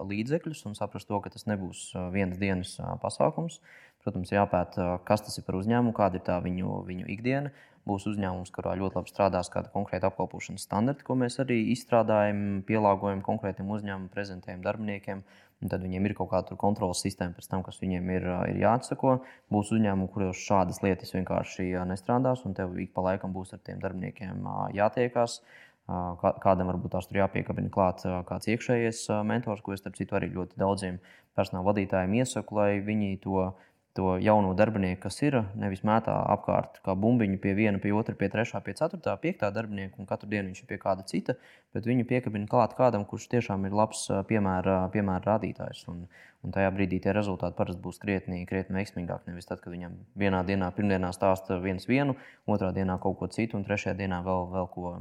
līdzekļus 0.10 0.65
un 0.70 0.77
saprast 0.77 1.10
to, 1.10 1.20
ka 1.22 1.32
tas 1.34 1.48
nebūs 1.50 1.91
vienas 2.15 2.41
dienas 2.41 2.75
pasākums. 3.03 3.62
Protams, 4.05 4.34
jāpēta, 4.34 5.00
kas 5.05 5.24
tas 5.25 5.39
ir 5.39 5.46
par 5.48 5.58
uzņēmumu, 5.58 5.96
kāda 5.98 6.20
ir 6.20 6.25
tā 6.27 6.36
viņu, 6.44 6.82
viņu 6.86 7.08
ikdiena. 7.15 7.53
Būs 7.86 8.08
uzņēmums, 8.10 8.50
kurā 8.53 8.74
ļoti 8.77 8.98
labi 8.98 9.12
strādās 9.12 9.50
kāda 9.53 9.70
konkrēta 9.74 10.10
apkalpošanas 10.10 10.63
standarta, 10.65 11.05
ko 11.05 11.17
mēs 11.22 11.38
arī 11.41 11.60
izstrādājam, 11.74 12.63
pielāgojam 12.65 13.22
konkrētiem 13.25 13.70
uzņēmumiem, 13.70 14.10
prezentējam 14.13 14.63
darbiniekiem. 14.65 15.22
Uh, 15.22 15.45
tad 15.64 15.84
viņiem 15.86 16.06
ir 16.06 16.16
kaut 16.18 16.30
kāda 16.34 16.58
kontrolas 16.60 17.02
sistēma, 17.06 17.38
tam, 17.50 17.64
kas 17.66 17.80
viņiem 17.82 18.10
ir, 18.16 18.26
ir 18.52 18.58
jāatsako. 18.62 19.20
Būs 19.54 19.72
uzņēmumi, 19.76 20.12
kuros 20.14 20.42
šādas 20.44 20.82
lietas 20.84 21.16
vienkārši 21.16 21.72
nestrādās, 21.90 22.44
un 22.46 22.58
tev 22.58 22.76
ik 22.82 22.94
pa 22.96 23.06
laikam 23.06 23.34
būs 23.36 23.56
ar 23.56 23.64
tiem 23.66 23.80
darbiniekiem 23.84 24.46
jātiekās. 24.76 25.40
Kādam 25.86 26.72
varbūt 26.72 26.96
tās 26.96 27.06
tur 27.06 27.22
jāpiekabina 27.22 27.70
klāt 27.70 28.02
kāds 28.26 28.50
iekšējais 28.50 29.04
mentors, 29.28 29.62
ko 29.62 29.76
es 29.76 29.84
starp 29.84 29.98
citu 30.00 30.18
arī 30.18 30.32
ļoti 30.34 30.58
daudziem 30.58 30.98
personāla 31.38 31.70
vadītājiem 31.70 32.16
iesaku, 32.24 32.58
lai 32.58 32.72
viņi 32.82 33.20
to 33.22 33.52
to 33.96 34.18
jauno 34.20 34.52
darbinieku, 34.54 35.06
kas 35.06 35.22
ir, 35.24 35.38
nevis 35.56 35.86
mētā 35.88 36.14
apkārt 36.34 36.82
kā 36.84 36.98
bumbiņu 37.00 37.38
pie 37.40 37.54
viena, 37.56 37.80
pie 37.80 37.94
otra, 37.96 38.16
pie 38.20 38.28
trešā, 38.34 38.60
pie 38.66 38.74
ceturtā, 38.75 39.14
piektā 39.22 39.48
darbinieka, 39.56 39.96
un 40.02 40.10
katru 40.10 40.28
dienu 40.34 40.52
viņš 40.52 40.62
ir 40.62 40.70
pie 40.72 40.80
kāda 40.82 41.06
cita, 41.08 41.38
bet 41.75 41.88
viņu 41.88 42.04
piekabina 42.10 42.50
klāt 42.52 42.75
kādam, 42.75 43.06
kurš 43.08 43.30
tiešām 43.32 43.64
ir 43.70 43.78
labs 43.80 44.04
piemēra, 44.28 44.82
piemēra 44.92 45.38
rādītājs. 45.38 45.86
Un, 45.94 46.04
un 46.44 46.56
tajā 46.56 46.74
brīdī 46.75 47.00
tie 47.06 47.16
rezultāti 47.16 47.56
parasti 47.56 47.82
būs 47.82 48.02
krietni, 48.04 48.44
krietni 48.50 48.82
veiksmīgāki. 48.82 49.32
Nevis 49.32 49.48
tad, 49.48 49.64
kad 49.64 49.72
viņam 49.72 49.96
vienā 50.20 50.44
dienā, 50.44 50.74
pirmdienā 50.75 51.16
stāsta 51.16 51.62
viens 51.64 51.88
vienu, 51.88 52.18
otrā 52.52 52.75
dienā 52.75 53.00
kaut 53.00 53.16
ko 53.22 53.32
citu, 53.32 53.56
un 53.56 53.64
trešajā 53.64 53.96
dienā 54.02 54.20
vēl, 54.28 54.50
vēl 54.52 54.72
ko 54.75 54.98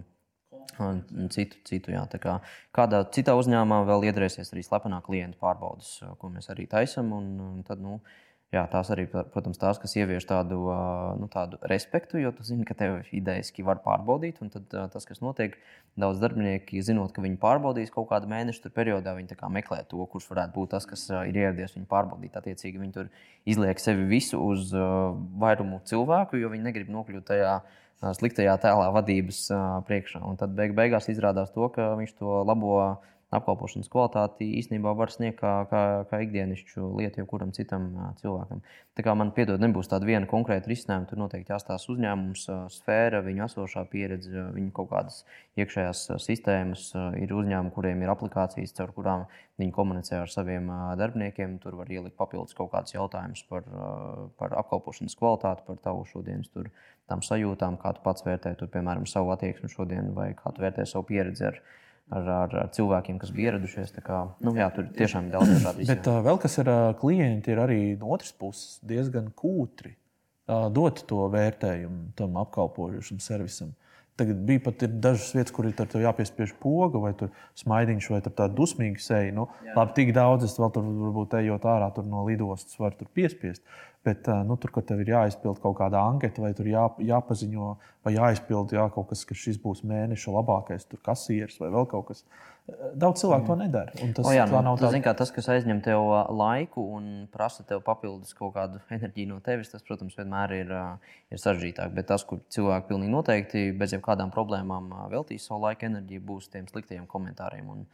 citu. 1.34 1.58
citu 1.66 1.94
jā. 1.94 2.04
kā 2.22 2.38
kādā 2.74 3.02
citā 3.14 3.34
uzņēmumā 3.38 3.82
vēl 3.90 4.06
iedarēsies 4.10 4.54
arī 4.54 4.62
slepenā 4.62 5.02
klienta 5.02 5.38
pārbaudas, 5.42 5.98
ko 6.18 6.30
mēs 6.30 6.50
arī 6.54 6.66
taisām. 6.70 7.10
Tad, 7.66 7.82
nu, 7.82 7.98
jā, 8.54 8.64
tās 8.70 8.90
arī, 8.92 9.06
protams, 9.08 9.58
tās, 9.60 9.78
kas 9.82 9.94
ievieš 9.96 10.26
tādu, 10.28 10.58
nu, 11.20 11.28
tādu 11.32 11.58
respektu, 11.70 12.18
jo 12.22 12.32
tu 12.34 12.44
zini, 12.46 12.66
ka 12.68 12.76
tev 12.78 13.00
idejaski 13.14 13.64
var 13.66 13.80
pārbaudīt. 13.84 14.40
Un 14.44 14.52
tad 14.52 14.68
tas, 14.92 15.06
kas 15.08 15.22
notiek, 15.24 15.56
daudz 16.00 16.20
darbinieki, 16.22 16.82
zinot, 16.84 17.14
ka 17.14 17.22
viņi 17.24 17.38
pārbaudīs 17.42 17.92
kaut 17.94 18.08
kādu 18.10 18.28
mēnešu 18.30 18.72
periodā, 18.74 19.14
viņi 19.16 19.38
meklē 19.54 19.82
to, 19.90 20.02
kurš 20.10 20.28
varētu 20.30 20.54
būt 20.56 20.74
tas, 20.74 20.88
kas 20.90 21.06
ir 21.28 21.38
ieradies 21.44 21.76
viņu 21.76 21.88
pārbaudīt. 21.90 22.36
Attiecīgi, 22.40 22.82
viņi 22.82 22.94
tur 22.96 23.10
izliek 23.46 23.80
sevi 23.82 24.06
visu 24.10 24.40
uz 24.42 24.74
vairumu 24.74 25.80
cilvēku, 25.88 26.38
jo 26.40 26.52
viņi 26.52 26.68
negrib 26.68 26.92
nokļūt 26.94 27.26
tajā 27.30 27.56
sliktajā 28.18 28.54
tēlā 28.60 28.90
vadības 28.94 29.46
priekšā. 29.88 30.22
Un 30.26 30.38
tad 30.40 30.54
beig 30.58 30.74
beigās 30.76 31.08
izrādās 31.12 31.54
to, 31.54 31.68
ka 31.72 31.94
viņš 31.98 32.16
to 32.18 32.42
labo 32.44 32.78
apkalpošanas 33.38 33.90
kvalitāti 33.92 34.46
īstenībā 34.60 34.92
var 34.96 35.12
sniegt 35.12 35.40
kā, 35.40 35.52
kā, 35.70 35.82
kā 36.10 36.20
ikdienišķu 36.24 36.90
lietu 36.98 37.22
jebkuram 37.22 37.52
citam 37.56 37.90
cilvēkam. 38.20 38.62
Tā 38.94 39.02
kā 39.02 39.14
man 39.18 39.32
piedod, 39.34 39.62
nebūs 39.62 39.90
tāda 39.90 40.06
viena 40.06 40.28
konkrēta 40.30 40.70
risinājuma. 40.70 41.08
Tur 41.10 41.18
noteikti 41.18 41.50
jāstāsta 41.50 41.90
uzņēmums, 41.92 42.44
sfēra, 42.76 43.24
viņu 43.26 43.44
esošā 43.48 43.84
pieredze, 43.90 44.46
viņu 44.54 44.70
kaut 44.76 44.92
kādas 44.92 45.22
iekšējās 45.58 46.04
sistēmas. 46.22 46.86
Ir 47.18 47.34
uzņēmumi, 47.34 47.74
kuriem 47.74 48.04
ir 48.04 48.14
aplikācijas, 48.14 48.74
caur 48.78 48.94
kurām 48.94 49.26
viņi 49.58 49.74
komunicē 49.74 50.22
ar 50.22 50.30
saviem 50.30 50.70
darbiniekiem. 51.00 51.58
Tur 51.62 51.78
var 51.80 51.90
ielikt 51.90 52.18
papildus 52.18 52.54
kaut 52.54 52.70
kādus 52.74 52.94
jautājumus 52.94 53.44
par, 53.50 53.66
par 54.38 54.54
apkalpošanas 54.62 55.18
kvalitāti, 55.18 55.66
par 55.66 55.82
tavu 55.82 56.06
šodienas 56.10 56.50
tur, 56.54 56.70
sajūtām, 57.10 57.78
kā 57.82 57.92
tu 57.96 58.02
pats 58.04 58.24
vērtē, 58.24 58.54
tur, 58.58 58.70
piemēram, 58.72 59.06
savu 59.10 59.34
attieksmi 59.34 59.68
šodien, 59.68 60.14
vai 60.14 60.32
kā 60.38 60.54
tu 60.54 60.62
vērtē 60.64 60.86
savu 60.88 61.04
pieredzi 61.10 61.50
ar 61.50 61.58
ar, 62.12 62.28
ar, 62.28 62.56
ar 62.64 62.72
cilvēkiem, 62.74 63.18
kas 63.22 63.32
bija 63.34 63.52
ieradušies. 63.52 63.94
Kā, 64.04 64.24
nu, 64.44 64.54
jā, 64.58 64.68
tur 64.74 64.88
tiešām 64.96 65.28
ir 65.28 65.36
daudz 65.36 65.52
dažādu 65.56 65.84
izjūtu. 65.84 65.92
Bet 65.92 66.10
uh, 66.10 66.20
vēl 66.26 66.40
kas 66.42 66.58
ir 66.60 66.72
uh, 66.72 66.82
klienti, 67.00 67.54
ir 67.54 67.62
arī 67.64 67.80
no 68.00 68.12
otras 68.16 68.34
puses 68.36 68.80
diezgan 68.86 69.30
kūtri. 69.36 69.96
dot 70.76 71.06
to 71.08 71.24
vērtējumu 71.32 72.12
tam 72.18 72.36
apkalpojošam 72.36 73.22
servisam. 73.24 73.72
Tagad 74.14 74.44
bija 74.46 74.60
pat 74.62 74.82
dažas 75.02 75.32
vietas, 75.34 75.50
kur 75.50 75.66
ir 75.66 75.74
jāpiespiež 75.74 76.52
poga, 76.62 77.00
vai 77.02 77.14
smaidiņš, 77.58 78.10
vai 78.12 78.20
tāda 78.22 78.52
dusmīga 78.54 79.00
seja. 79.02 79.32
Nu, 79.34 79.48
Jā. 79.64 79.72
labi, 79.74 79.94
tik 79.96 80.12
daudz 80.14 80.46
es 80.46 80.54
vēl 80.60 80.70
tur 80.76 80.86
varbūt 80.86 81.34
ejot 81.40 81.66
ārā 81.66 81.88
no 82.06 82.22
lidostas, 82.28 82.78
varu 82.78 83.08
piespiest. 83.10 83.64
Bet 84.04 84.28
nu, 84.44 84.58
tur, 84.60 84.68
kad 84.74 84.84
tev 84.84 85.00
ir 85.00 85.14
jāizpild 85.14 85.62
kaut 85.62 85.78
kāda 85.78 86.02
anketa, 86.10 86.42
vai 86.44 86.50
tur 86.56 86.66
jā, 86.68 86.82
jāpaziņo, 87.08 87.68
vai 88.04 88.12
jāizpild 88.12 88.74
jā, 88.76 88.84
kaut 88.92 89.08
kas, 89.08 89.22
ka 89.24 89.36
šis 89.38 89.56
būs 89.62 89.80
mēneša 89.88 90.34
labākais, 90.34 90.84
tur 90.90 91.00
kasieris 91.04 91.56
vai 91.62 91.70
vēl 91.72 91.88
kaut 91.88 92.10
kas. 92.10 92.20
Daudz 92.96 93.20
cilvēku 93.20 93.48
to 93.48 93.56
nedara. 93.60 93.92
Tas, 93.96 94.24
o 94.24 94.30
jā, 94.32 94.44
nu, 94.48 94.60
nav 94.64 94.76
tā... 94.80 94.88
zin, 94.92 95.04
tas, 95.04 95.32
kas 95.32 95.48
aizņem 95.52 95.82
tev 95.84 96.04
laiku 96.32 96.84
un 96.96 97.08
prasa 97.32 97.64
tev 97.68 97.80
papildus 97.84 98.36
kaut 98.36 98.54
kādu 98.56 98.80
enerģiju 98.96 99.32
no 99.32 99.40
tevis, 99.44 99.72
tas, 99.72 99.84
protams, 99.84 100.16
vienmēr 100.20 100.56
ir, 100.60 100.76
ir 101.32 101.40
sarežģītāk. 101.40 101.92
Bet 101.96 102.08
tas, 102.12 102.24
kur 102.28 102.44
cilvēki 102.52 102.90
pilnīgi 102.92 103.12
noteikti 103.12 103.66
bez 103.76 103.96
jebkādām 103.96 104.32
problēmām 104.36 104.92
veltīs 105.12 105.48
savu 105.48 105.64
laiku, 105.64 105.88
enerģiju, 105.88 106.24
būs 106.28 106.52
tiem 106.52 106.68
sliktajiem 106.68 107.08
komentāriem. 107.08 107.72
Un, 107.72 107.84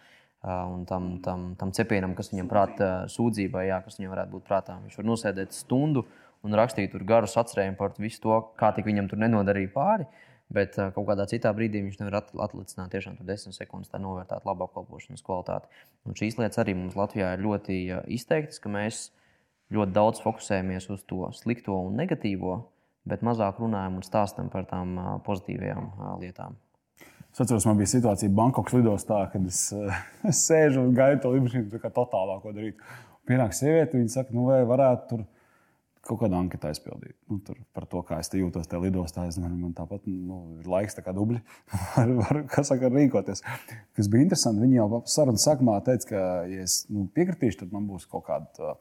un 0.42 0.86
tam, 0.88 1.18
tam, 1.20 1.54
tam 1.60 1.72
cepienam, 1.76 2.14
kas 2.16 2.32
viņam 2.32 2.48
prātā 2.48 2.90
sūdzībai, 3.12 3.66
jā, 3.68 3.80
kas 3.84 3.98
viņam 3.98 4.14
varētu 4.14 4.34
būt 4.36 4.46
prātā. 4.48 4.78
Viņš 4.86 4.96
var 5.00 5.08
nosēdēt 5.10 5.56
stundu 5.56 6.06
un 6.46 6.56
rakstīt 6.56 6.96
garus 7.04 7.36
atcerējumu 7.40 7.76
par 7.76 7.92
visu 8.00 8.22
to, 8.24 8.40
kā 8.60 8.72
tik 8.76 8.88
viņam 8.88 9.10
tur 9.10 9.20
nenodarīja 9.20 9.72
pāri. 9.74 10.08
Bet 10.50 10.74
kaut 10.74 11.04
kādā 11.06 11.28
citā 11.30 11.52
brīdī 11.54 11.84
viņš 11.84 12.00
nevar 12.00 12.24
atlicināt 12.24 12.90
tiešām 12.90 13.20
10 13.22 13.54
sekundes, 13.54 13.92
lai 13.92 14.00
novērtētu 14.02 14.48
labu 14.48 14.64
apkalpošanas 14.66 15.22
kvalitāti. 15.22 15.70
Un 16.08 16.16
šīs 16.18 16.40
lietas 16.40 16.58
arī 16.58 16.74
mums 16.74 16.96
Latvijā 16.98 17.36
ir 17.36 17.44
ļoti 17.44 17.76
izteiktas, 18.16 18.58
ka 18.58 18.72
mēs 18.72 19.12
ļoti 19.70 19.94
daudz 19.94 20.24
fokusējamies 20.24 20.90
uz 20.90 21.04
to 21.06 21.28
slikto 21.38 21.76
un 21.84 21.94
negatīvo, 22.00 22.56
bet 23.06 23.22
mazāk 23.22 23.62
runājam 23.62 24.00
un 24.00 24.08
stāstam 24.08 24.50
par 24.50 24.66
tām 24.72 24.98
pozitīvajām 25.28 26.18
lietām. 26.24 26.58
Es 27.30 27.42
atceros, 27.42 27.66
man 27.68 27.78
bija 27.78 27.90
situācija 27.92 28.32
Bankokas 28.34 28.74
lidostā, 28.74 29.20
kad 29.32 29.44
es, 29.46 29.68
es 30.26 30.40
sēžu 30.48 30.82
un 30.82 30.96
gaidu 30.96 31.22
to 31.24 31.34
lidmašīnu, 31.34 31.82
kā 31.82 31.92
totālāko 31.94 32.54
darīt. 32.56 32.80
Pienāk 33.28 33.54
sieviete, 33.54 34.00
viņa 34.00 34.16
saka, 34.16 34.34
nu, 34.34 34.48
vai 34.50 34.64
varētu 34.66 35.06
tur 35.12 35.28
kaut 36.06 36.22
kādu 36.22 36.38
anketu 36.38 36.66
aizpildīt. 36.70 37.14
Nu, 37.30 37.38
par 37.76 37.86
to, 37.90 38.00
kā 38.08 38.18
es 38.22 38.32
jūtos 38.32 38.66
tajā 38.66 38.80
lidostā. 38.82 39.26
Es 39.28 39.36
domāju, 39.38 39.58
man 39.60 39.74
tāpat 39.76 40.08
nu, 40.08 40.40
ir 40.58 40.70
laiks 40.70 40.96
tā 40.96 41.04
kā 41.06 41.14
dubļi, 41.14 41.42
var, 41.94 42.14
var, 42.22 42.40
kas 42.50 42.72
saka, 42.72 42.90
rīkoties. 42.90 43.44
Kas 43.96 44.10
bija 44.10 44.26
interesanti, 44.26 44.64
viņi 44.64 44.80
jau 44.80 45.02
sarunas 45.12 45.46
sākumā 45.46 45.76
teica, 45.86 46.08
ka, 46.10 46.24
ja 46.50 46.64
es 46.66 46.82
nu, 46.90 47.06
piekritīšu, 47.14 47.62
tad 47.62 47.76
man 47.76 47.86
būs 47.90 48.08
kaut 48.10 48.26
kāda 48.30 48.74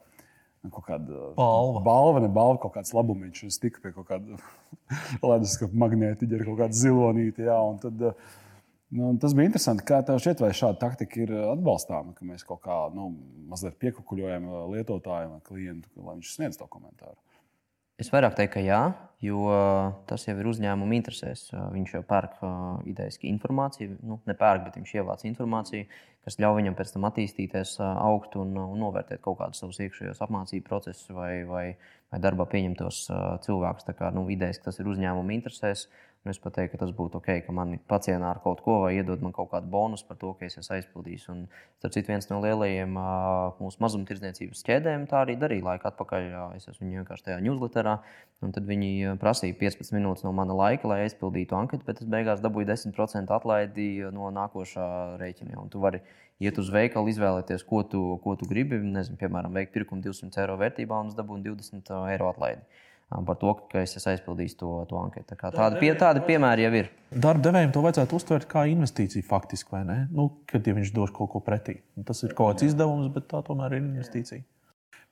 kaut 0.68 0.84
kāda 0.84 1.30
balva. 1.38 1.80
balva, 1.86 2.20
ne 2.20 2.28
balva, 2.28 2.58
kaut 2.60 2.74
kāds 2.76 2.92
labumiņš. 2.96 3.46
Es 3.48 3.56
tiku 3.62 3.80
pie 3.80 3.94
kaut 3.96 4.10
kāda 4.10 4.36
leduskapa 5.30 5.80
magnētiņa 5.86 6.36
ar 6.36 6.44
kaut 6.50 6.60
kādu 6.60 6.80
zilonīti. 6.82 7.46
Jā, 7.48 7.56
tad, 7.80 8.04
nu, 8.98 9.14
tas 9.22 9.36
bija 9.38 9.48
interesanti. 9.48 9.86
Kā 9.88 10.02
tev 10.04 10.20
šķiet, 10.20 10.44
vai 10.44 10.52
šāda 10.56 10.82
taktika 10.82 11.24
ir 11.24 11.32
atbalstāma, 11.54 12.12
ka 12.16 12.28
mēs 12.28 12.44
kaut 12.48 12.60
kā 12.66 12.82
nu, 12.92 13.08
mazliet 13.48 13.80
piekukuļojam 13.80 14.52
lietotājiem 14.76 15.34
vai 15.38 15.42
klientu, 15.48 15.92
lai 16.04 16.18
viņš 16.18 16.36
sniedz 16.36 16.60
to 16.60 16.68
komentāru? 16.68 17.16
Es 18.00 18.08
vairāk 18.08 18.32
teiktu, 18.32 18.54
ka 18.54 18.60
jā, 18.64 18.78
jo 19.20 19.40
tas 20.08 20.22
jau 20.24 20.32
ir 20.40 20.46
uzņēmuma 20.48 20.96
interesēs. 20.96 21.50
Viņš 21.52 21.98
jau 21.98 22.00
pērk 22.08 22.38
idejaski 22.88 23.28
informāciju, 23.28 23.98
nu, 24.08 24.16
nepērk, 24.28 24.64
bet 24.68 24.78
viņš 24.80 24.94
ievāc 24.96 25.24
informāciju, 25.28 25.88
kas 26.26 26.38
ļauj 26.42 26.58
viņam 26.58 26.76
pēc 26.78 26.92
tam 26.94 27.06
attīstīties, 27.08 27.76
augt 27.80 28.36
un, 28.40 28.52
un 28.60 28.78
novērtēt 28.82 29.22
kaut 29.24 29.38
kādus 29.40 29.62
savus 29.62 29.80
iekšējos 29.86 30.20
apmācību 30.26 30.66
procesus 30.66 31.08
vai, 31.16 31.32
vai, 31.48 31.64
vai 32.12 32.20
darbā 32.22 32.46
pieņemtos 32.52 33.02
cilvēkus. 33.46 33.88
Tā 33.88 33.96
kā 33.98 34.12
nu, 34.14 34.26
idejaski 34.32 34.66
tas 34.68 34.80
ir 34.82 34.90
uzņēmuma 34.92 35.36
interesēs. 35.38 35.86
Un 36.20 36.28
es 36.28 36.36
teiktu, 36.36 36.74
ka 36.74 36.78
tas 36.82 36.90
būtu 36.92 37.16
ok, 37.16 37.28
ka 37.46 37.52
man 37.56 37.78
pacienā 37.88 38.34
ar 38.34 38.42
kaut 38.44 38.58
ko 38.60 38.74
vai 38.82 38.90
iedod 38.98 39.22
man 39.24 39.32
kaut 39.32 39.48
kādu 39.54 39.70
bonusu 39.72 40.04
par 40.04 40.18
to, 40.20 40.34
ka 40.36 40.44
es 40.44 40.58
esmu 40.60 40.74
aizpildījis. 40.76 41.22
Un, 41.32 41.46
starp 41.80 41.94
citu, 41.94 42.12
viens 42.12 42.28
no 42.28 42.42
lielajiem 42.44 42.98
mūsu 43.56 43.80
mazumtirdzniecības 43.80 44.60
ķēdēm 44.66 45.06
tā 45.08 45.22
arī 45.24 45.38
darīja 45.40 45.64
laika 45.70 45.88
atpakaļ. 45.88 46.26
Es 46.58 46.68
esmu 46.68 46.90
vienkārši 46.90 47.24
tajā 47.30 47.38
newsletterā, 47.46 47.94
un 48.44 48.52
tad 48.52 48.68
viņi 48.68 49.14
prasīja 49.22 49.56
15 49.62 49.96
minūtes 49.96 50.26
no 50.26 50.34
mana 50.36 50.58
laika, 50.58 50.90
lai 50.92 51.06
aizpildītu 51.06 51.56
anketu, 51.56 51.88
bet 51.88 52.04
es 52.04 52.12
beigās 52.12 52.44
dabūju 52.44 52.68
10% 52.68 53.32
atlaidi 53.38 53.88
no 54.12 54.28
nākošā 54.36 54.90
rēķina. 55.24 55.56
Un 55.64 55.72
tu 55.72 55.80
vari 55.80 56.02
iet 56.36 56.60
uz 56.60 56.68
veikalu, 56.76 57.14
izvēlēties, 57.14 57.64
ko 57.64 57.80
tu, 57.88 58.04
ko 58.20 58.36
tu 58.36 58.44
gribi. 58.52 58.76
Nezinu, 58.92 59.16
piemēram, 59.24 59.56
veikt 59.56 59.72
pirkumu 59.72 60.04
200 60.04 60.44
eiro 60.44 60.60
vērtībā 60.60 61.00
un 61.00 61.16
dabūt 61.16 61.48
20 61.48 61.96
eiro 62.12 62.28
atlaidi 62.28 62.88
par 63.26 63.38
to, 63.40 63.52
ka 63.72 63.82
es 63.82 63.96
esmu 63.98 64.12
aizpildījis 64.12 64.54
to, 64.60 64.70
to 64.90 65.00
anketu. 65.00 65.34
Tā 65.34 65.50
tāda, 65.50 65.80
pie, 65.80 65.90
tāda 65.98 66.22
piemēra 66.26 66.68
jau 66.68 66.70
ir. 66.78 66.92
Darba 67.10 67.42
devējiem 67.48 67.74
to 67.74 67.82
vajadzētu 67.82 68.16
uztvert 68.20 68.46
kā 68.50 68.64
investīciju 68.70 69.26
faktiski, 69.26 69.72
vai 69.74 69.82
ne? 69.88 69.98
Nu, 70.14 70.28
kad 70.50 70.66
ja 70.66 70.76
viņš 70.76 70.94
dos 70.94 71.12
kaut 71.16 71.32
ko 71.32 71.42
pretī. 71.44 71.80
Tas 72.06 72.22
ir 72.22 72.36
kaut 72.38 72.54
kāds 72.54 72.70
izdevums, 72.70 73.10
bet 73.14 73.26
tā 73.32 73.42
tomēr 73.46 73.76
ir 73.76 73.82
investīcija. 73.82 74.46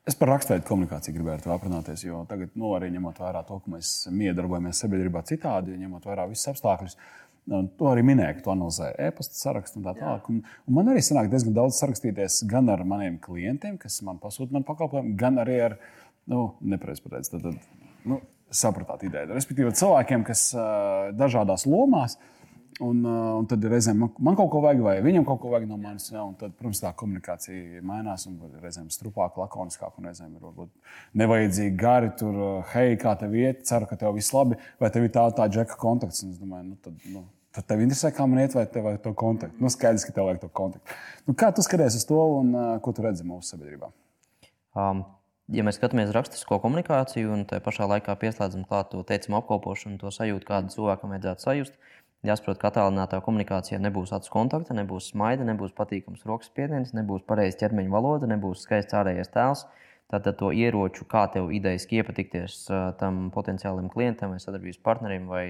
Es 0.09 0.17
par 0.17 0.31
raksturīgu 0.33 0.65
komunikāciju 0.65 1.19
gribētu 1.19 1.51
aprunāties, 1.53 2.07
jo 2.07 2.23
tagad, 2.31 2.55
nu, 2.57 2.71
arī 2.77 2.89
ņemot 2.95 3.19
vērā 3.21 3.43
to, 3.45 3.59
ka 3.61 3.75
mēs 3.75 3.91
miedarbojamies 4.15 4.79
sabiedrībā 4.81 5.21
citādi, 5.29 5.77
ņemot 5.77 6.07
vērā 6.09 6.25
visus 6.31 6.49
apstākļus, 6.55 6.97
to 7.49 7.89
arī 7.91 8.05
minēja, 8.07 8.39
ka 8.39 8.45
tu 8.47 8.53
analizē 8.53 8.93
e-pasta 9.09 9.37
sarakstu 9.37 9.81
un 9.81 9.89
tā 9.89 9.95
tālāk. 9.99 10.31
Un, 10.33 10.41
un 10.69 10.79
man 10.79 10.89
arī 10.93 11.03
sanāk 11.05 11.29
diezgan 11.33 11.57
daudz 11.57 11.81
sarakstīties 11.81 12.43
gan 12.49 12.69
ar 12.73 12.85
maniem 12.89 13.19
klientiem, 13.21 13.77
kas 13.81 14.01
man 14.07 14.21
pasūta 14.23 14.57
man 14.57 14.65
pakalpojumu, 14.69 15.13
gan 15.21 15.41
arī 15.45 15.59
ar, 15.67 15.77
nu, 16.29 16.47
nepareizi 16.73 17.05
pateicu, 17.05 17.35
tad, 17.35 17.47
tad 17.49 17.78
nu, 18.09 18.23
sapratāt 18.55 19.05
ideju. 19.09 19.35
Respektīvi, 19.37 19.77
cilvēkiem, 19.77 20.25
kas 20.27 20.49
uh, 20.57 21.11
dažādās 21.17 21.67
lomās, 21.69 22.17
un, 22.81 23.01
uh, 23.05 23.31
un 23.41 23.49
tad 23.51 23.65
reizēm 23.69 23.99
man, 24.05 24.13
man 24.25 24.39
kaut 24.39 24.51
ko 24.53 24.63
vajag, 24.65 24.83
vai 24.85 24.97
viņam 25.05 25.27
kaut 25.29 25.43
ko 25.43 25.53
vajag 25.53 25.69
no 25.69 25.79
manis. 25.81 26.09
Ja, 26.15 26.25
tad, 26.41 26.55
protams, 26.57 26.83
tā 26.83 26.93
komunikācija 26.99 27.83
mainās, 27.87 28.27
un 28.31 28.39
reizēm 28.63 28.89
ir 28.89 28.97
strupāka, 28.97 29.43
lakoniskāka, 29.45 29.99
un 30.01 30.09
reizēm 30.09 30.37
ir 30.37 30.45
varbūt 30.45 30.95
nevajadzīgi 31.21 31.75
gari. 31.81 32.13
Tur, 32.21 32.39
hei, 32.75 32.97
kā 33.01 33.17
tev 33.21 33.37
iet, 33.37 33.67
ceru, 33.69 33.89
ka 33.91 34.01
tev 34.01 34.17
viss 34.17 34.35
labi, 34.37 34.61
vai 34.81 34.93
tev 34.95 35.09
ir 35.09 35.13
tā, 35.17 35.27
tā 35.37 35.51
džeka 35.53 35.77
kontakts. 35.81 36.25
Un 36.25 36.33
es 36.37 36.41
domāju, 36.41 36.71
nu, 36.71 36.81
tad, 36.85 37.03
nu, 37.13 37.27
Tad 37.59 37.65
tev 37.67 37.81
interesē, 37.83 38.11
kā 38.15 38.23
man 38.29 38.39
iet, 38.43 38.53
vai 38.55 38.67
tev 38.71 38.85
vajag 38.87 39.01
to 39.03 39.11
kontaktu. 39.19 39.57
Nu, 39.59 39.71
skaidrs, 39.73 40.05
ka 40.07 40.13
tev 40.15 40.29
vajag 40.29 40.43
to 40.45 40.51
kontaktu. 40.55 40.97
Nu, 41.27 41.33
kā 41.35 41.49
tu 41.51 41.65
skaties 41.65 41.97
uz 41.99 42.05
to 42.07 42.19
un 42.37 42.53
uh, 42.55 42.67
ko 42.85 42.93
tu 42.95 43.03
redzi 43.03 43.25
mūsu 43.27 43.55
sabiedrībā? 43.55 43.89
Um, 44.79 45.01
ja 45.53 45.65
mēs 45.65 45.79
skatāmies 45.79 46.13
rakstisko 46.15 46.59
komunikāciju 46.63 47.33
un 47.33 47.45
tajā 47.49 47.63
pašā 47.65 47.89
laikā 47.89 48.15
pieslēdzam 48.21 48.67
klāt 48.69 48.91
to 48.93 49.01
teicamu 49.07 49.41
apkalpošanu, 49.41 49.99
to 50.01 50.13
sajūtu, 50.13 50.47
kādu 50.49 50.75
cilvēkam 50.75 51.15
vajadzētu 51.15 51.45
sajust, 51.45 51.79
jāsaprot, 52.27 52.61
ka 52.61 52.71
attālinātā 52.71 53.21
komunikācijā 53.25 53.81
nebūs 53.81 54.13
acu 54.17 54.33
kontakta, 54.35 54.77
nebūs 54.77 55.13
smaida, 55.13 55.47
nebūs 55.49 55.75
patīkams 55.79 56.27
rokas 56.29 56.51
spiediens, 56.53 56.95
nebūs 56.97 57.25
pareiza 57.29 57.63
ķermeņa 57.63 57.95
valoda, 57.95 58.31
nebūs 58.31 58.67
skaists 58.67 58.97
ārējais 58.99 59.33
tēls. 59.35 59.67
Tātad 60.09 60.39
to 60.41 60.49
ieroču, 60.57 61.05
kā 61.05 61.27
tev 61.33 61.51
idejaski 61.53 62.01
iepatikties 62.01 62.63
tam 63.01 63.27
potenciālam 63.33 63.91
klientam 63.93 64.33
vai 64.33 64.41
sadarbības 64.41 64.81
partnerim 64.81 65.27
vai, 65.29 65.43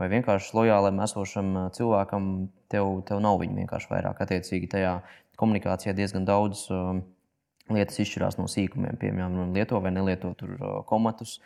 vai 0.00 0.08
vienkārši 0.08 0.56
lojālam 0.56 1.02
esošam 1.04 1.50
cilvēkam, 1.76 2.30
tev, 2.72 2.88
tev 3.08 3.20
nav 3.20 3.36
viņa 3.42 3.60
vienkārši 3.60 3.92
vairāk. 3.92 4.22
Attiecīgi 4.24 4.70
tajā 4.72 4.94
komunikācijā 5.38 5.92
diezgan 5.98 6.24
daudz 6.24 6.64
uh, 6.72 7.02
lietas 7.74 8.00
izšķirās 8.02 8.38
no 8.40 8.46
sīkumiem. 8.50 8.98
Piemēram, 9.00 9.54
lieto 9.56 9.80
vai 9.84 9.92
nelieto 9.94 10.32
tur 10.38 10.54
komatus, 10.88 11.38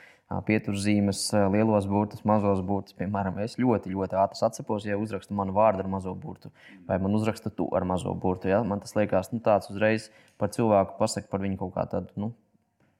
pieturzīmes, 0.47 1.25
lielos 1.53 1.87
burtus, 1.91 2.23
mazos 2.29 2.63
burtus. 2.67 2.97
Piemēram, 2.99 3.41
es 3.45 3.59
ļoti, 3.61 3.93
ļoti 3.93 4.19
ātri 4.23 4.45
atceros, 4.47 4.87
ja 4.89 4.99
uzrakstu 5.01 5.37
manu 5.37 5.55
vārdu 5.57 5.85
ar 5.85 5.91
mazo 5.93 6.15
burtu, 6.19 6.53
vai 6.89 6.99
man 7.03 7.19
uzraksta 7.19 7.53
tu 7.53 7.69
ar 7.77 7.85
mazo 7.89 8.15
burtu. 8.15 8.49
Ja? 8.53 8.63
Man 8.67 8.81
tas 8.85 8.97
liekas, 8.97 9.33
nu, 9.35 9.43
tāds 9.45 9.71
uzreiz 9.73 10.09
par 10.41 10.53
cilvēku 10.55 10.97
pasaka 11.01 11.29
par 11.33 11.45
viņu 11.45 11.61
kaut 11.61 11.75
kā 11.77 11.87
tādu. 11.91 12.15
Nu, 12.17 12.33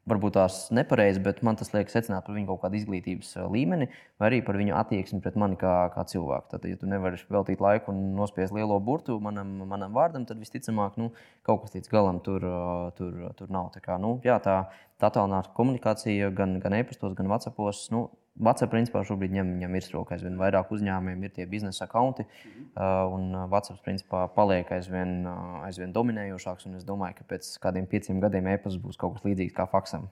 varbūt 0.09 0.35
tās 0.35 0.57
nepareizi, 0.75 1.21
bet 1.23 1.43
man 1.47 1.57
tas 1.59 1.71
liek 1.75 1.91
secināt 1.93 2.25
par 2.27 2.35
viņu 2.35 2.49
kaut 2.51 2.63
kādu 2.65 2.79
izglītības 2.81 3.37
eh, 3.39 3.47
līmeni, 3.55 3.89
vai 4.21 4.31
arī 4.31 4.41
par 4.47 4.59
viņu 4.59 4.75
attieksmi 4.79 5.21
pret 5.23 5.37
mani 5.39 5.59
kā, 5.61 5.75
kā 5.95 6.05
cilvēku. 6.11 6.49
Tad, 6.51 6.67
ja 6.67 6.79
tu 6.79 6.89
nevari 6.91 7.21
veltīt 7.31 7.63
laiku 7.63 7.93
un 7.95 8.01
nospiest 8.19 8.55
lielo 8.57 8.79
burtu 8.83 9.19
manam, 9.23 9.55
manam 9.71 9.95
vārdam, 9.95 10.27
tad 10.29 10.43
visticamāk, 10.43 10.99
nu, 10.99 11.13
kaut 11.47 11.67
kas 11.67 11.77
līdz 11.77 11.93
galam 11.93 12.19
tur, 12.25 12.47
eh, 12.49 12.89
tur, 12.99 13.21
tur 13.39 13.55
nav. 13.55 13.71
Tā, 13.77 13.85
kā, 13.85 13.99
nu, 14.03 14.17
jā, 14.27 14.41
tā, 14.43 14.59
tā 15.03 15.13
tālināta 15.15 15.55
komunikācija 15.55 16.33
gan, 16.35 16.59
gan 16.63 16.81
e-pastos, 16.81 17.15
gan 17.19 17.31
WhatsAppos. 17.31 17.87
Nu, 17.95 18.09
WhatsApp 18.41 18.73
principā 18.73 19.03
šobrīd 19.05 19.35
ņem, 19.37 19.51
ņem 19.61 19.75
virsroku. 19.77 20.15
Aizvien 20.17 20.39
vairāk 20.41 20.71
uzņēmumiem 20.73 21.27
ir 21.29 21.35
tie 21.37 21.45
biznesa 21.47 21.87
konti, 21.91 22.25
un 22.77 23.29
WhatsApp 23.53 23.85
principā 23.85 24.25
paliek 24.33 24.71
aizvien, 24.73 25.27
aizvien 25.67 25.93
dominējošāks. 25.93 26.71
Es 26.79 26.89
domāju, 26.89 27.21
ka 27.21 27.29
pēc 27.35 27.51
kādiem 27.63 27.89
pieciem 27.91 28.23
gadiem 28.25 28.49
e-pasta 28.55 28.81
būs 28.81 28.97
kaut 29.01 29.19
kas 29.19 29.29
līdzīgs 29.29 29.57
kā 29.59 29.69
faksam. 29.69 30.09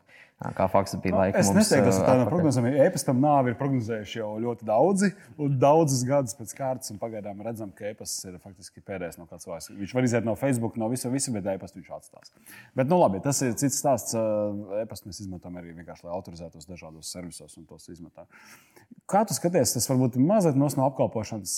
Kā 0.57 0.65
fakts 0.73 0.95
bija 1.05 1.19
laika. 1.19 1.37
Nu, 1.37 1.51
es 1.51 1.53
nesaku, 1.53 1.83
ka 1.85 1.91
tas 1.91 1.99
ir 1.99 2.07
tāds 2.07 2.29
prognozējums. 2.31 2.77
E-pastam 2.87 3.19
nāvi 3.21 3.51
ir 3.53 3.57
prognozējuši 3.61 4.23
jau 4.23 4.29
ļoti 4.41 4.65
daudzi, 4.65 5.11
un 5.37 5.59
daudzus 5.61 6.01
gadus 6.09 6.33
pēc 6.39 6.55
kārtas. 6.57 6.95
Pagaidām 6.97 7.43
redzam, 7.45 7.69
ka 7.77 7.91
e-pasts 7.91 8.25
ir 8.25 8.39
faktiski 8.41 8.81
pēdējais 8.81 9.21
no 9.21 9.27
kāds 9.29 9.45
vairs. 9.45 9.69
Viņš 9.69 9.93
var 9.99 10.09
iziet 10.09 10.25
no 10.25 10.33
Facebook, 10.41 10.79
no 10.81 10.89
visa, 10.89 11.13
visa 11.13 11.35
bet 11.35 11.45
e-pastu 11.53 11.83
viņš 11.83 11.91
atstās. 11.93 12.33
Bet, 12.73 12.89
nu 12.89 12.97
labi, 13.03 13.21
tas 13.21 13.43
ir 13.45 13.53
cits 13.61 13.83
stāsts. 13.83 14.17
E-pastu 14.81 15.13
mēs 15.13 15.21
izmantojam 15.27 15.61
arī 15.61 15.75
vienkārši, 15.77 16.09
lai 16.09 16.17
autorizētos 16.17 16.65
dažādos 16.73 17.13
servisos 17.13 17.61
un 17.61 17.69
tos 17.69 17.93
izmetam. 18.11 18.29
Kā 19.11 19.25
tu 19.27 19.35
skaties, 19.35 19.73
tas 19.75 19.89
varbūt 19.91 20.21
mazliet 20.23 20.59
no 20.59 20.69
apkalpošanas, 20.87 21.57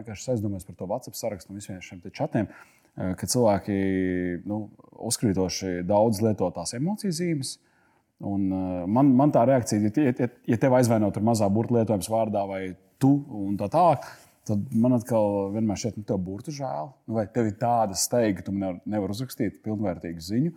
vienkārši 0.00 0.34
aizdomājies 0.34 0.68
par 0.68 0.76
to 0.76 0.88
WhatsApp 0.90 1.16
sarakstu 1.16 1.52
un 1.52 1.60
visiem 1.60 1.80
šiem 1.84 2.02
čatiem, 2.12 2.48
ka 2.96 3.28
cilvēki 3.30 3.76
nu, 4.48 4.66
uzkrītoši 5.08 5.80
daudz 5.88 6.20
lieto 6.24 6.50
tās 6.56 6.74
emociju 6.76 7.16
zīmes 7.16 7.56
Un, 8.20 8.50
uh, 8.52 8.80
man, 8.84 9.14
man 9.16 9.30
tā 9.32 9.46
reakcija, 9.48 9.90
ja, 9.96 10.12
ja, 10.12 10.26
ja 10.52 10.56
tev 10.60 10.74
aizvaino 10.76 11.08
tur 11.14 11.24
mazā 11.24 11.46
burbuļu 11.48 11.80
lietojums 11.80 12.10
vārdā 12.12 12.42
vai 12.48 12.60
tu 13.00 13.14
un 13.32 13.54
tā 13.60 13.70
tālāk, 13.72 14.04
tad 14.48 14.66
man 14.76 14.98
atkal 14.98 15.48
vienmēr 15.54 15.80
šķiet, 15.80 15.96
ka 15.96 16.02
nu, 16.02 16.08
tev 16.10 16.20
burbuļu 16.26 16.56
žēl. 16.58 16.90
Nu, 17.08 17.16
vai 17.16 17.24
tev 17.32 17.48
ir 17.48 17.56
tāda 17.62 17.96
steiga, 17.96 18.36
ka 18.40 18.46
tu 18.50 18.52
nevari 18.52 18.92
nevar 18.92 19.14
uzrakstīt 19.14 19.62
pilnvērtīgu 19.64 20.26
ziņu. 20.26 20.52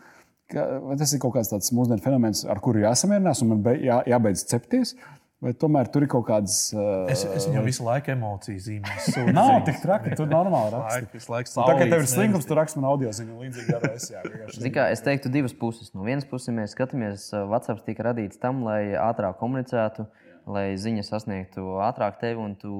Ka, 0.51 0.67
tas 0.99 1.15
ir 1.15 1.23
kaut 1.23 1.37
kāds 1.37 1.53
tāds 1.53 1.71
mūsdienu 1.75 2.03
fenomens, 2.03 2.43
ar 2.51 2.59
kuru 2.63 2.83
jāsamierinās 2.83 3.45
un 3.45 3.53
man 3.53 3.63
be, 3.63 3.77
jā, 3.87 4.01
jābeidz 4.11 4.43
cepties? 4.51 4.97
Vai 5.43 5.51
tomēr 5.59 5.89
tur 5.91 6.05
ir 6.05 6.09
kaut 6.11 6.23
kādas. 6.29 6.57
Uh, 6.71 7.03
es, 7.11 7.25
es 7.27 7.47
viņam 7.49 7.65
visu 7.67 7.83
laiku 7.83 8.13
emociju 8.13 8.61
zīmēs. 8.63 9.09
Nav 9.35 9.57
tik 9.67 9.81
traki, 9.83 10.13
tur 10.15 10.29
normāli 10.31 10.71
raksta. 10.77 11.55
Tā 11.57 11.75
kā 11.79 11.87
tev 11.89 12.03
ir 12.05 12.07
slinkums, 12.07 12.47
tu 12.47 12.55
raksti 12.55 12.79
man 12.79 12.87
audio 12.93 13.11
ziņu 13.15 13.41
līdzīgi 13.41 13.75
ar 13.75 13.87
es. 13.91 14.07
Kā, 14.73 14.87
es 14.95 15.03
teiktu 15.03 15.31
divas 15.33 15.55
puses. 15.57 15.91
No 15.97 16.07
vienas 16.07 16.27
puses 16.29 16.53
mēs 16.55 16.75
skatāmies, 16.77 17.27
WhatsApp 17.33 17.83
tika 17.87 18.07
radīts 18.07 18.39
tam, 18.39 18.63
lai 18.67 18.93
ātrāk 18.95 19.35
komunicētu, 19.41 20.07
lai 20.47 20.69
ziņa 20.79 21.03
sasniegtu 21.09 21.75
ātrāk 21.89 22.21
tevi 22.23 22.39
un 22.39 22.55
tu, 22.59 22.77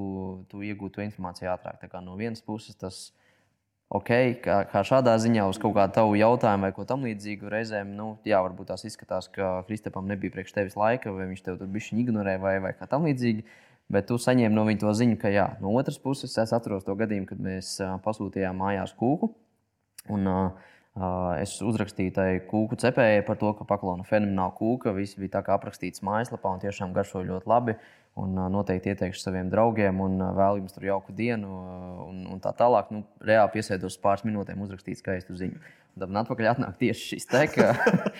tu 0.48 0.64
iegūtu 0.64 1.04
informāciju 1.04 1.52
ātrāk. 1.52 1.82
Tā 1.84 1.92
kā 1.92 2.00
no 2.04 2.16
vienas 2.16 2.40
puses 2.44 2.80
tas 2.80 3.06
ir 3.10 3.23
ok, 3.94 4.10
kā, 4.42 4.56
kā 4.70 4.82
šādā 4.86 5.14
ziņā 5.22 5.46
uz 5.50 5.58
kaut 5.62 5.76
kādu 5.76 5.94
tavu 5.98 6.16
jautājumu 6.18 6.66
vai 6.66 6.72
ko 6.74 6.86
tamlīdzīgu 6.88 7.52
reizēm, 7.52 7.92
nu, 7.98 8.14
jā, 8.26 8.40
varbūt 8.44 8.72
tās 8.72 8.86
izskatās, 8.88 9.28
ka 9.32 9.60
Kristapam 9.68 10.08
nebija 10.10 10.34
priekš 10.34 10.56
tevis 10.56 10.76
laika, 10.78 11.12
vai 11.14 11.28
viņš 11.30 11.44
tev 11.46 11.60
tur 11.60 11.70
bija 11.70 12.00
ignorē 12.02 12.36
vai, 12.42 12.56
vai 12.64 12.74
kā 12.78 12.88
tamlīdzīgi. 12.90 13.46
Bet 13.94 14.08
tu 14.08 14.16
saņēmi 14.16 14.56
no 14.56 14.64
viņa 14.64 14.80
to 14.80 14.92
ziņu, 14.96 15.16
ka 15.20 15.30
jā, 15.30 15.44
no 15.60 15.74
otras 15.76 15.98
puses 16.00 16.32
es 16.40 16.52
atceros 16.56 16.86
to 16.86 16.94
gadījumu, 16.96 17.28
kad 17.28 17.42
mēs 17.44 17.74
pasūtījām 18.04 18.56
mājās 18.56 18.94
kūku. 18.96 19.28
Un, 20.14 20.28
uh, 20.28 20.70
Es 21.42 21.56
uzrakstīju 21.58 22.12
tai 22.14 22.28
kūku 22.46 22.76
cepējai 22.78 23.24
par 23.26 23.38
to, 23.40 23.50
ka 23.58 23.66
paklona 23.66 24.06
fenomenāla 24.06 24.54
kūka. 24.54 24.92
Viss 24.94 25.18
bija 25.18 25.40
tā 25.40 25.44
kā 25.46 25.56
aprakstīts 25.58 26.04
mājaslapā 26.06 26.52
un 26.54 26.62
tiešām 26.62 26.94
garšoja 26.94 27.32
ļoti 27.32 27.50
labi. 27.50 27.74
Un 28.22 28.36
noteikti 28.54 28.92
ieteikšu 28.92 29.24
saviem 29.24 29.48
draugiem 29.50 29.98
un 30.04 30.20
vēl 30.38 30.60
jums 30.60 30.76
tur 30.76 30.86
jauku 30.86 31.14
dienu 31.18 31.50
un, 32.04 32.20
un 32.30 32.42
tā 32.42 32.52
tālāk. 32.54 32.92
Nu, 32.94 33.02
reāli 33.26 33.56
piesēdos 33.56 33.98
pāris 34.04 34.22
minūtēm 34.22 34.62
uzrakstīt 34.62 35.02
skaistu 35.02 35.34
ziņu. 35.40 35.58
Tad 35.94 36.10
man 36.10 36.24
atpakaļ 36.24 36.48
atnāk 36.50 36.78
tieši 36.78 37.04
šis 37.12 37.28
te, 37.30 37.42
ka 37.50 37.68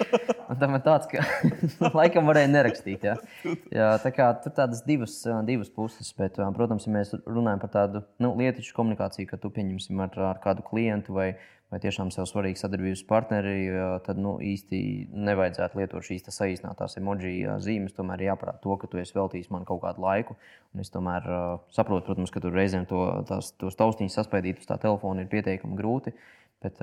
tam 0.60 0.76
ir 0.76 0.82
tāds, 0.82 1.08
ka 1.10 1.22
laikam 1.98 2.26
varēja 2.30 2.50
nerakstīt. 2.52 3.06
Ja? 3.06 3.16
Jā, 3.74 3.88
tā 4.02 4.12
kā 4.14 4.28
tur 4.42 4.54
tādas 4.54 4.84
divas, 4.86 5.16
divas 5.46 5.70
puses, 5.74 6.12
bet, 6.18 6.38
protams, 6.58 6.86
ja 6.86 6.94
mēs 6.94 7.14
runājam 7.22 7.62
par 7.62 7.72
tādu 7.74 8.04
nu, 8.22 8.30
lietišu 8.38 8.76
komunikāciju, 8.76 9.30
ka 9.30 9.38
tu 9.42 9.50
pieņemsim 9.54 10.04
ar, 10.06 10.14
ar 10.34 10.42
kādu 10.42 10.66
klientu 10.66 11.18
vai, 11.18 11.32
vai 11.72 11.80
tiešām 11.82 12.10
sev 12.14 12.28
svarīgi 12.28 12.60
sadarbības 12.60 13.02
partneri, 13.08 13.56
tad 14.06 14.20
nu, 14.20 14.36
īsti 14.44 14.78
nevajadzētu 15.10 15.80
lietot 15.80 16.06
šīs 16.06 16.28
saīsinātās 16.28 16.98
emoji 17.00 17.40
zīmes. 17.64 17.96
Tomēr 17.96 18.26
jāparāda 18.28 18.62
to, 18.62 18.76
ka 18.80 18.90
tu 18.90 19.00
esi 19.02 19.16
veltījis 19.16 19.50
man 19.54 19.66
kaut 19.68 19.82
kādu 19.82 20.04
laiku. 20.04 20.36
Un 20.74 20.84
es 20.84 20.92
tomēr 20.94 21.26
saprotu, 21.74 22.06
protams, 22.10 22.32
ka 22.34 22.42
tur 22.44 22.54
reizēm 22.54 22.86
to, 22.90 23.02
tās, 23.28 23.52
tos 23.60 23.78
taustiņus 23.80 24.20
saspēdīt 24.20 24.62
uz 24.62 24.70
tā 24.70 24.78
telefona 24.82 25.24
ir 25.24 25.32
pietiekami 25.32 25.78
grūti. 25.80 26.14
Bet, 26.64 26.78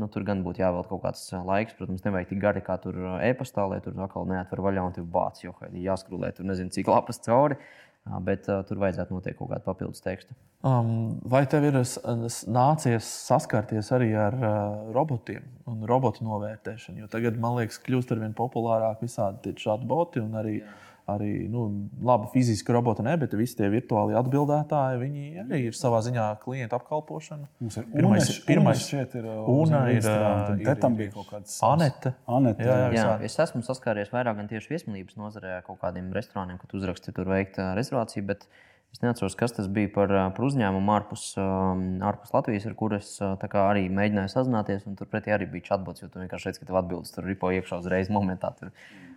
nu, 0.00 0.06
tur 0.08 0.24
gan 0.24 0.40
būtu 0.46 0.62
jāvēl 0.62 0.86
kaut 0.88 1.02
kāds 1.02 1.26
laiks. 1.44 1.74
Protams, 1.76 2.04
nevajag 2.06 2.30
tik 2.30 2.38
gari 2.40 2.62
kā 2.64 2.78
tur 2.80 2.96
e-pastā, 3.20 3.66
lai 3.68 3.82
tur 3.84 3.98
atkal 4.00 4.24
neatver 4.30 4.62
vaļā 4.64 4.86
un 4.88 4.94
tur 4.96 5.04
bācis, 5.12 5.44
jo 5.44 5.52
jāskrūlē 5.76 6.30
tur 6.36 6.48
nezinu, 6.48 6.72
cik 6.72 6.88
lapas 6.88 7.20
cauri. 7.26 7.58
Uh, 7.58 7.85
bet 8.26 8.48
uh, 8.50 8.60
tur 8.66 8.78
vajadzētu 8.82 9.14
noteikti 9.16 9.38
kaut 9.40 9.50
kādu 9.52 9.66
papildus 9.66 10.04
tekstu. 10.04 10.36
Um, 10.66 11.18
vai 11.26 11.44
tev 11.50 11.66
ir 11.68 11.78
nācies 11.78 13.08
saskarties 13.26 13.92
arī 13.94 14.12
ar 14.18 14.36
uh, 14.38 14.50
robotiem 14.94 15.46
un 15.70 15.86
robotu 15.90 16.26
novērtēšanu? 16.26 17.04
Jo 17.04 17.10
tagad, 17.12 17.38
man 17.42 17.58
liekas, 17.60 17.80
kļūst 17.86 18.14
ar 18.14 18.22
vien 18.22 18.36
populārāk 18.36 19.02
visādi 19.04 19.56
šādi 19.62 19.88
boti 19.90 20.22
un 20.22 20.38
arī. 20.42 20.60
Jā 20.62 20.82
arī 21.10 21.46
nu, 21.50 21.66
labi 22.02 22.28
fiziski 22.32 22.74
roboti, 22.74 23.04
ne, 23.06 23.14
bet 23.20 23.34
visi 23.38 23.54
tie 23.58 23.68
virtuāli 23.70 24.16
atbildētāji, 24.18 25.00
viņi 25.02 25.26
arī 25.44 25.60
ir 25.68 25.78
savā 25.78 26.00
ziņā 26.06 26.26
klienta 26.42 26.80
apkalpošana. 26.80 27.46
Mums 27.62 27.78
ir 27.78 27.88
pirmais, 27.92 28.26
unes, 28.26 28.40
pirmais 28.48 28.84
šeit 28.90 29.14
ir 29.20 29.28
una, 29.30 29.84
ir, 29.94 30.02
ir, 30.02 30.72
tam 30.82 30.98
bija 30.98 31.14
kaut 31.14 31.30
kāds 31.30 31.58
Anete. 31.66 32.16
Anete 32.26 32.66
jā, 32.66 32.78
jā, 32.82 32.92
jā, 32.98 33.08
es 33.28 33.38
esmu 33.46 33.62
saskāries 33.66 34.10
vairāk 34.14 34.40
gan 34.40 34.50
tieši 34.50 34.74
viesmīlības 34.74 35.18
nozarē, 35.20 35.60
kaut 35.66 35.78
kādiem 35.84 36.10
restorāniem, 36.16 36.58
kad 36.62 36.74
uzraksti 36.78 37.14
tur 37.14 37.30
veikt 37.34 37.62
rezervāciju. 37.78 38.26
Bet... 38.32 38.48
Es 38.94 39.02
neatceros, 39.02 39.34
kas 39.36 39.52
tas 39.52 39.66
bija 39.68 39.90
par, 39.92 40.12
par 40.32 40.44
uzņēmumu 40.46 40.92
ārpus, 40.94 41.24
ārpus 41.36 42.30
Latvijas, 42.32 42.64
ar 42.70 42.76
kuru 42.78 42.96
es 42.96 43.10
arī 43.20 43.82
mēģināju 43.92 44.30
sazināties. 44.32 44.86
Turpretī 44.96 45.34
arī 45.34 45.48
bija 45.50 45.66
chatbots, 45.72 46.00
jo 46.00 46.08
tu 46.08 46.22
vienkārši 46.22 46.48
redzi, 46.48 46.62
ka 46.62 46.68
tev 46.70 46.78
atbildes 46.80 47.12
tur 47.12 47.26
ripo 47.28 47.50
iekšā 47.52 47.82
uzreiz 47.82 48.08
momentā. 48.14 48.54
Tur 48.56 48.70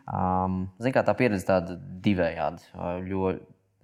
Um, 0.10 0.64
Ziniet, 0.82 0.96
kā 0.98 1.04
tā 1.06 1.14
pieredze 1.18 1.46
tāda 1.46 1.76
divējāda. 2.06 2.88
Jo 3.06 3.36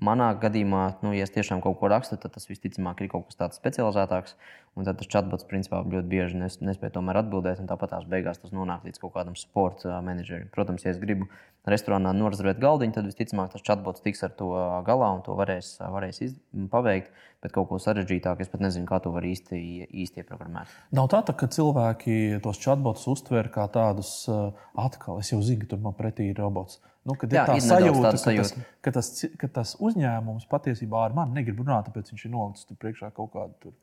manā 0.05 0.29
gadījumā, 0.41 0.83
nu, 1.05 1.13
ja 1.15 1.25
es 1.25 1.33
tiešām 1.33 1.63
kaut 1.63 1.79
ko 1.79 1.89
rakstu, 1.91 2.17
tad 2.21 2.35
tas 2.35 2.47
visticamāk 2.49 3.01
ir 3.03 3.11
kaut 3.11 3.27
kas 3.29 3.39
tāds 3.41 3.59
specializētāks. 3.61 4.37
Un 4.75 4.83
tad 4.83 4.97
tas 4.99 5.07
chatbots 5.07 5.47
principā 5.47 5.79
ļoti 5.87 6.09
bieži 6.11 6.35
nes, 6.35 6.57
nespēja 6.59 6.97
tomēr 6.97 7.21
atbildēt, 7.21 7.61
tāpat 7.69 7.93
tās 7.93 8.07
beigās 8.11 8.41
tas 8.41 8.51
nonāk 8.51 8.83
līdz 8.83 8.99
kaut 8.99 9.13
kādam 9.13 9.37
sporta 9.39 10.01
menedžerim. 10.03 10.49
Protams, 10.51 10.83
ja 10.83 10.91
es 10.91 10.99
gribu 10.99 11.29
restorānā 11.63 12.11
norezervēt 12.11 12.59
galdiņu, 12.59 12.95
tad 12.97 13.07
visticamāk 13.07 13.53
tas 13.53 13.63
chatbots 13.63 14.03
tiks 14.03 14.25
ar 14.27 14.33
to 14.35 14.49
galā 14.87 15.13
un 15.15 15.23
to 15.23 15.37
varēs, 15.39 15.77
varēs 15.79 16.19
iz, 16.27 16.33
paveikt. 16.73 17.13
Bet 17.45 17.55
kaut 17.55 17.69
ko 17.69 17.79
sarežģītāku 17.79 18.43
es 18.43 18.51
pat 18.51 18.65
nezinu, 18.65 18.87
kā 18.89 18.99
to 18.99 19.13
var 19.15 19.23
īsti, 19.23 19.61
īsti 19.87 20.23
ieprogrammēt. 20.23 20.75
Nav 20.97 21.07
tā, 21.13 21.21
ka 21.23 21.47
cilvēki 21.55 22.41
tos 22.43 22.59
chatbotus 22.59 23.07
uztver 23.11 23.47
kā 23.53 23.69
tādus 23.71 24.25
atkal, 24.27 25.21
es 25.23 25.31
jau 25.31 25.39
zinu, 25.45 25.63
ka 25.63 25.71
tur 25.71 25.83
man 25.87 25.95
pretī 25.95 26.33
ir 26.33 26.41
robots. 26.41 26.81
Nu, 27.05 27.13
kad 27.21 27.33
Jā, 27.33 27.43
ir 27.45 27.51
tā 27.51 27.55
ir 27.59 27.65
sajūta, 27.65 28.11
ka 28.15 28.21
sajūta. 28.21 28.49
Tas, 28.49 28.77
ka, 28.81 28.91
tas, 28.95 29.09
ka 29.41 29.49
tas 29.59 29.73
uzņēmums 29.77 30.47
patiesībā 30.49 31.03
ar 31.05 31.13
mani 31.13 31.37
negrib 31.37 31.59
runāt, 31.61 31.85
tāpēc 31.89 32.09
viņš 32.11 32.23
ir 32.25 32.31
nolicis 32.33 32.79
priekšā 32.81 33.11
kaut 33.13 33.29
kādu. 33.35 33.53
Tur. 33.61 33.75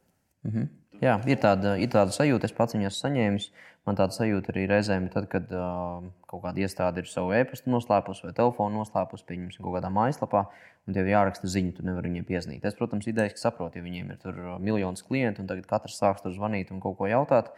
Mm 0.43 0.51
-hmm. 0.51 0.71
Jā, 1.03 1.17
ir 1.27 1.39
tāda, 1.43 1.77
ir 1.79 1.91
tāda 1.91 2.15
sajūta, 2.15 2.47
es 2.47 2.55
pats 2.55 2.75
viņu 2.75 2.87
esmu 2.87 3.09
saņēmis. 3.09 3.47
Man 3.87 3.97
tāda 3.99 4.15
sajūta 4.15 4.53
arī 4.53 4.69
reizēm, 4.71 5.09
tad, 5.11 5.27
kad 5.31 5.51
uh, 5.51 6.05
kaut 6.31 6.43
kāda 6.45 6.63
iestāde 6.63 7.03
ir 7.03 7.09
savu 7.11 7.33
e-pastu 7.35 7.71
noslēpusi 7.71 8.29
vai 8.29 8.33
telefonu 8.37 8.79
noslēpusi, 8.79 9.27
pieņemsim, 9.27 9.65
kaut 9.65 9.75
kādā 9.75 9.91
mājaslapā, 9.91 10.45
un 10.87 10.95
tev 10.95 11.11
jāraksta 11.11 11.51
ziņa, 11.51 11.73
tu 11.79 11.87
nevari 11.87 12.11
viņiem 12.11 12.27
piezīmēt. 12.29 12.65
Es, 12.65 12.79
protams, 12.79 13.09
idejas 13.11 13.43
saprotu, 13.43 13.79
ja 13.79 13.83
viņiem 13.83 14.11
ir 14.15 14.21
tur 14.23 14.39
miljonus 14.63 15.03
klientu, 15.03 15.43
un 15.43 15.51
tagad 15.51 15.67
katrs 15.67 15.99
sāks 15.99 16.23
tur 16.23 16.35
zvanīt 16.35 16.71
un 16.71 16.79
kaut 16.81 16.99
ko 16.99 17.11
jautāt. 17.11 17.51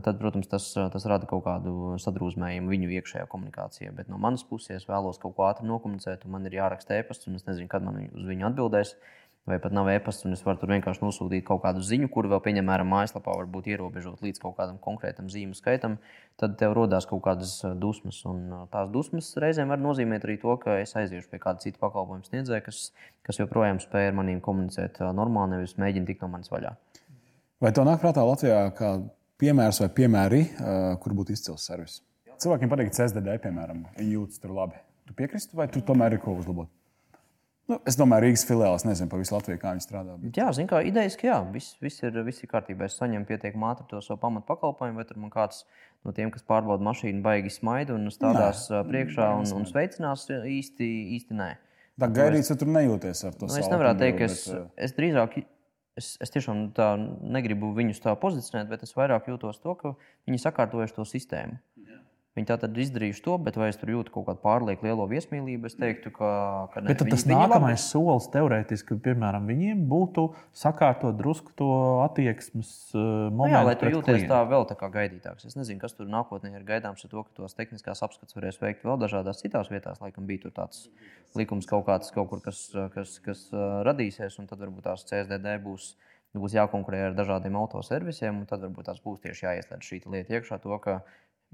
Tad, 0.00 0.16
protams, 0.16 0.48
tas, 0.48 0.70
tas 0.72 1.04
rada 1.10 1.26
kaut 1.28 1.42
kādu 1.44 1.96
sadrūzmējumu 2.00 2.70
viņu 2.72 2.92
iekšējā 2.96 3.26
komunikācijā. 3.28 3.90
Bet 3.96 4.08
no 4.08 4.20
manas 4.22 4.44
puses, 4.48 4.78
es 4.78 4.86
vēlos 4.88 5.18
kaut 5.20 5.34
ko 5.36 5.44
ātri 5.50 5.66
nokomunicēt, 5.68 6.24
un 6.24 6.32
man 6.36 6.46
ir 6.48 6.56
jāraksta 6.56 6.96
e-pasts, 6.96 7.28
un 7.28 7.36
es 7.36 7.44
nezinu, 7.44 7.68
kad 7.68 7.84
man 7.84 7.98
uz 8.06 8.28
viņu 8.30 8.48
atbildēs. 8.48 8.94
Vai 9.42 9.56
pat 9.58 9.72
nav 9.74 9.88
e-pasta, 9.90 10.28
un 10.28 10.36
es 10.36 10.44
varu 10.46 10.60
tur 10.60 10.70
vienkārši 10.70 11.02
nosūtīt 11.02 11.42
kaut 11.42 11.64
kādu 11.64 11.80
ziņu, 11.82 12.06
kur 12.14 12.28
vēl, 12.30 12.38
piemēram, 12.44 12.86
mājaslapā 12.86 13.32
var 13.34 13.48
būt 13.50 13.72
ierobežot 13.72 14.20
līdz 14.22 14.38
kaut 14.38 14.54
kādam 14.54 14.76
konkrētam 14.78 15.26
zīmju 15.32 15.58
skaitam, 15.58 15.96
tad 16.38 16.54
tev 16.60 16.76
rodās 16.78 17.08
kaut 17.10 17.24
kādas 17.24 17.56
dusmas. 17.82 18.20
Un 18.30 18.44
tās 18.70 18.92
dusmas 18.94 19.32
reizēm 19.42 19.74
var 19.74 19.82
nozīmēt 19.82 20.28
arī 20.28 20.36
to, 20.44 20.54
ka 20.62 20.76
es 20.84 20.94
aiziešu 20.94 21.26
pie 21.32 21.42
kāda 21.42 21.58
cita 21.64 21.82
pakalpojuma 21.82 22.22
sniedzēja, 22.28 22.62
kas, 22.68 22.84
kas 23.26 23.42
joprojām 23.42 23.82
spēj 23.82 24.12
ar 24.12 24.16
maniem 24.20 24.38
komunicēt 24.46 25.02
normāli, 25.10 25.56
nevis 25.56 25.74
mēģina 25.74 26.12
tikt 26.12 26.22
no 26.22 26.30
manis 26.36 26.54
vaļā. 26.54 26.76
Vai 27.66 27.74
tev 27.74 27.90
nāk 27.90 27.98
prātā 28.02 28.22
Latvijā 28.22 28.62
kā 28.78 28.94
piemērs 29.42 29.82
vai 29.82 29.90
piemēri, 29.98 30.44
kur 31.02 31.16
būtu 31.18 31.34
izcils 31.36 31.66
servis? 31.68 32.00
Cilvēkiem 32.42 32.70
patīk 32.70 32.94
CSDD, 32.94 33.36
piemēram, 33.42 33.84
viņi 33.98 34.16
jūtas 34.16 34.42
tur 34.42 34.54
labi. 34.56 34.78
Tu 35.06 35.14
piekristu, 35.18 35.58
vai 35.58 35.68
tu 35.70 35.82
tomēr 35.84 36.16
ir 36.16 36.22
ko 36.22 36.34
uzlabot? 36.38 36.70
Nu, 37.70 37.78
es 37.86 37.94
domāju, 37.96 38.26
Rīgas 38.26 38.42
filiālis 38.44 38.82
nezinu 38.84 39.10
par 39.10 39.20
visu 39.22 39.32
Latviju, 39.36 39.58
kā 39.62 39.70
viņi 39.72 39.84
strādā. 39.84 40.16
Bet... 40.18 40.34
Jā, 40.36 40.48
zinu, 40.56 40.66
kā 40.70 40.80
idejas, 40.84 41.14
ka 41.18 41.28
jā, 41.28 41.36
viss, 41.54 41.76
viss, 41.82 42.02
ir, 42.02 42.16
viss 42.26 42.42
ir 42.42 42.50
kārtībā. 42.50 42.88
Es 42.88 42.98
saņemu 42.98 43.28
pietiekami 43.28 43.68
ātri 43.68 43.86
to 43.90 44.00
savu 44.02 44.18
pamatu 44.24 44.48
pakalpojumu, 44.48 44.98
vai 44.98 45.06
tur 45.06 45.20
man 45.22 45.30
kāds 45.32 45.62
no 46.02 46.14
tiem, 46.16 46.32
kas 46.34 46.42
pārbauda 46.48 46.82
mašīnu, 46.88 47.22
baigi 47.22 47.54
smaida 47.54 47.94
un 47.94 48.10
stādās 48.12 48.66
nē. 48.72 48.82
priekšā 48.90 49.28
un, 49.38 49.46
un 49.60 49.68
sveicinās 49.70 50.26
īsti, 50.34 50.90
īsti 51.20 51.38
nē. 51.38 51.48
Tā 52.02 52.08
gaidīts, 52.18 52.50
ka 52.50 52.58
tur 52.58 52.72
nejūties 52.74 53.24
ar 53.28 53.38
to 53.38 53.46
Nu, 53.46 53.56
es 53.60 53.70
nevaru 53.70 53.94
teikt, 54.00 54.18
ka 54.18 54.26
es, 54.26 54.42
bet, 54.50 54.70
es 54.88 54.96
drīzāk. 54.98 55.38
Es, 55.98 56.14
es 56.24 56.32
tiešām 56.32 56.70
tā 56.76 56.94
negribu 56.96 57.74
viņus 57.76 58.00
tā 58.00 58.14
pozicionēt, 58.16 58.70
bet 58.70 58.84
es 58.86 58.94
vairāk 58.96 59.26
jūtos 59.28 59.60
to, 59.60 59.74
ka 59.76 59.92
viņi 60.28 60.40
sakārtojuši 60.40 60.96
to 60.96 61.04
sistēmu. 61.04 61.58
Viņi 62.32 62.46
tā 62.48 62.56
tad 62.56 62.78
izdarījuši 62.80 63.20
to, 63.26 63.34
bet 63.44 63.58
vai 63.60 63.66
es 63.68 63.76
tur 63.76 63.90
jūtu 63.92 64.08
kaut 64.14 64.24
kādu 64.24 64.40
pārlieku 64.40 64.86
lielo 64.86 65.04
viesmīlību, 65.10 65.68
es 65.68 65.74
teiktu, 65.76 66.08
ka, 66.16 66.28
ka 66.72 66.80
ne. 66.80 66.88
Bet 66.88 67.02
tas 67.04 67.26
viņi 67.28 67.36
labi- 67.36 67.50
nākamais 67.52 67.82
solis 67.92 68.28
teorētiski, 68.32 68.96
piemēram, 69.04 69.44
viņiem 69.50 69.82
būtu 69.90 70.24
sakārtot 70.56 71.18
drusku 71.18 71.52
to 71.60 71.68
attieksmes 72.06 72.70
uh, 72.94 73.02
Nu, 73.28 73.36
momentu. 73.36 73.52
jā, 73.58 73.60
lai 73.68 73.74
tu 73.76 73.84
pret 73.84 73.96
jūties 73.98 74.16
klientu. 74.22 74.32
tā 74.32 74.40
vēl 74.48 74.64
tā 74.70 74.76
kā 74.80 74.88
gaidītāks. 74.94 75.44
Es 75.50 75.58
nezinu, 75.60 75.78
kas 75.82 75.92
tur 75.98 76.08
nākotnē 76.08 76.54
ir 76.56 76.64
gaidāms 76.64 77.04
ar 77.04 77.10
to, 77.12 77.22
ka 77.28 77.36
tos 77.42 77.52
tehniskās 77.58 78.00
apskates 78.08 78.32
varēs 78.38 78.60
veikt 78.64 78.86
vēl 78.88 78.96
dažādās 79.04 79.42
citās 79.44 79.68
vietās. 79.68 80.00
Laikam 80.00 80.24
bija 80.24 80.46
tur 80.46 80.54
tāds 80.56 80.86
likums 81.36 81.68
kaut 81.68 81.84
kāds, 81.84 82.08
kaut 82.16 82.30
kur, 82.32 82.40
kas, 82.40 82.64
kas, 82.96 83.18
kas 83.24 83.44
uh, 83.52 83.82
radīsies, 83.84 84.38
un 84.40 84.48
tad 84.48 84.58
varbūt 84.64 84.88
tās 84.88 85.04
CSDD 85.04 85.58
būs. 85.68 85.92
Būs 86.32 86.54
jākonkurē 86.56 87.10
ar 87.10 87.12
dažādiem 87.12 87.52
autoservisiem, 87.60 88.38
un 88.40 88.46
tad 88.48 88.62
varbūt 88.64 88.86
tās 88.88 89.02
būs 89.04 89.18
tieši 89.20 89.44
jāieslēdz 89.44 89.84
šī 89.84 89.98
lieta 90.08 90.32
iekšā, 90.38 90.56
to, 90.64 90.78
ka 90.80 90.94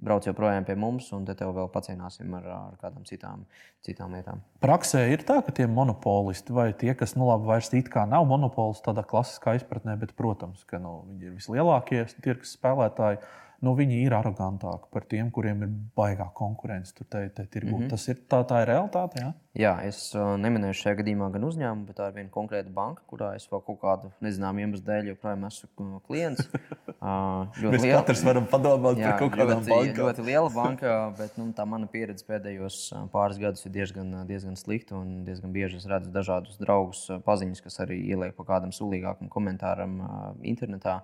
brauc 0.05 0.27
joprojām 0.29 0.67
pie 0.67 0.77
mums, 0.79 1.09
un 1.17 1.25
te 1.27 1.35
tev 1.39 1.53
vēl 1.57 1.71
pacienāsim 1.75 2.37
ar, 2.39 2.47
ar 2.55 2.77
kādām 2.83 3.07
citām, 3.09 3.45
citām 3.87 4.15
lietām. 4.15 4.43
Praksē 4.63 5.05
ir 5.13 5.25
tā, 5.29 5.41
ka 5.45 5.55
tie 5.55 5.67
monopolisti 5.71 6.55
vai 6.55 6.71
tie, 6.79 6.95
kas 6.99 7.17
nu, 7.19 7.27
labi, 7.31 7.49
vairs 7.51 7.73
it 7.75 7.91
kā 7.93 8.07
nav 8.09 8.29
monopolisti 8.31 8.87
tādā 8.91 9.05
klasiskā 9.09 9.57
izpratnē, 9.59 9.99
bet, 10.01 10.15
protams, 10.19 10.65
ka 10.69 10.81
nu, 10.83 11.01
viņi 11.11 11.31
ir 11.31 11.37
vislielākie 11.41 12.07
tirgus 12.23 12.55
spēlētāji. 12.59 13.23
Nu, 13.59 13.73
viņi 13.75 13.97
ir 14.05 14.15
arogantāki 14.15 14.87
par 14.95 15.03
tiem, 15.11 15.33
kuriem 15.35 15.65
ir 15.67 15.71
baigā 15.99 16.29
konkurence. 16.39 16.93
Tur 16.95 17.09
te, 17.11 17.25
te 17.35 17.43
tirgu. 17.51 17.73
Mm 17.73 17.81
-hmm. 17.81 17.89
Tas 17.91 18.05
ir 18.09 18.21
tā, 18.31 18.39
tā 18.47 18.61
ir 18.63 18.69
realitāte. 18.71 19.19
Jā? 19.19 19.33
Jā, 19.59 19.73
es 19.83 20.15
uh, 20.15 20.37
neminēšu 20.39 20.85
šajā 20.85 20.99
gadījumā 21.01 21.33
gan 21.35 21.47
uzņēmumu, 21.49 21.87
bet 21.89 21.99
tā 21.99 22.07
ir 22.09 22.15
viena 22.15 22.31
konkrēta 22.31 22.71
banka, 22.71 23.03
kurā 23.11 23.35
es 23.35 23.49
vēl 23.51 23.65
kaut 23.67 23.81
kādu 23.81 24.13
nezināmu 24.21 24.63
iemeslu 24.63 24.87
dēļ 24.87 25.11
joprojām 25.11 25.45
esmu 25.51 25.69
uh, 25.97 26.01
klients. 26.07 26.47
Uh, 26.99 27.45
ļoti 27.63 27.79
liela. 27.85 28.01
varam 28.27 28.47
padomāt 28.51 28.99
Jā, 28.99 29.13
ļoti, 29.39 29.93
ļoti 29.95 30.23
liela 30.27 30.49
banka, 30.51 30.95
bet 31.15 31.37
nu, 31.39 31.45
tā 31.55 31.63
mana 31.63 31.87
pieredze 31.87 32.27
pēdējos 32.27 32.79
pāris 33.13 33.39
gadus 33.39 33.63
ir 33.69 33.73
diezgan, 33.77 34.11
diezgan 34.27 34.59
slikta. 34.59 34.97
un 34.99 35.21
Diezgan 35.29 35.53
bieži 35.55 35.79
es 35.79 35.87
redzu 35.87 36.11
dažādus 36.11 36.59
draugus, 36.59 37.05
paziņas, 37.23 37.63
kas 37.63 37.79
arī 37.87 38.01
ieliek 38.03 38.35
pa 38.35 38.49
kādam 38.49 38.75
sulīgākam 38.75 39.31
komentāram 39.31 39.95
internetā, 40.43 40.99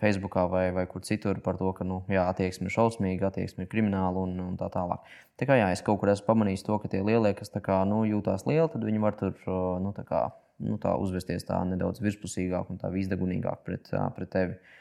Facebookā 0.00 0.46
vai, 0.48 0.64
vai 0.72 0.88
kur 0.88 1.04
citur 1.04 1.44
par 1.44 1.60
to, 1.60 1.68
ka 1.76 1.84
nu, 1.84 2.00
jā, 2.10 2.24
attieksme 2.32 2.66
ir 2.66 2.74
šausmīga, 2.74 3.28
attieksme 3.28 3.66
ir 3.66 3.70
krimināla 3.70 4.24
un, 4.24 4.32
un 4.48 4.56
tā 4.58 4.72
tālāk. 4.72 5.04
Tā 5.38 5.46
kā 5.46 5.60
jā, 5.60 5.68
es 5.76 5.84
kaut 5.84 6.00
kur 6.00 6.10
esmu 6.10 6.32
pamanījis 6.32 6.64
to, 6.66 6.80
ka 6.80 6.88
tie 6.88 7.04
lielie, 7.04 7.36
kas 7.36 7.52
tā 7.52 7.60
kā, 7.62 7.82
nu, 7.86 8.00
jūtās 8.08 8.48
lieli, 8.48 8.66
tad 8.72 8.88
viņi 8.88 9.04
var 9.04 9.20
tur 9.20 9.36
nu, 9.84 9.92
tā 9.92 10.08
kā, 10.08 10.30
nu, 10.64 10.80
tā 10.82 10.96
uzvesties 10.98 11.44
tā 11.46 11.60
nedaudz 11.68 12.00
virspusīgāk 12.00 12.72
un 12.72 12.80
tā 12.80 12.90
visdegunīgāk 12.96 13.62
pret, 13.68 13.92
pret 14.16 14.32
tevi. 14.32 14.56
Mm, 14.56 14.80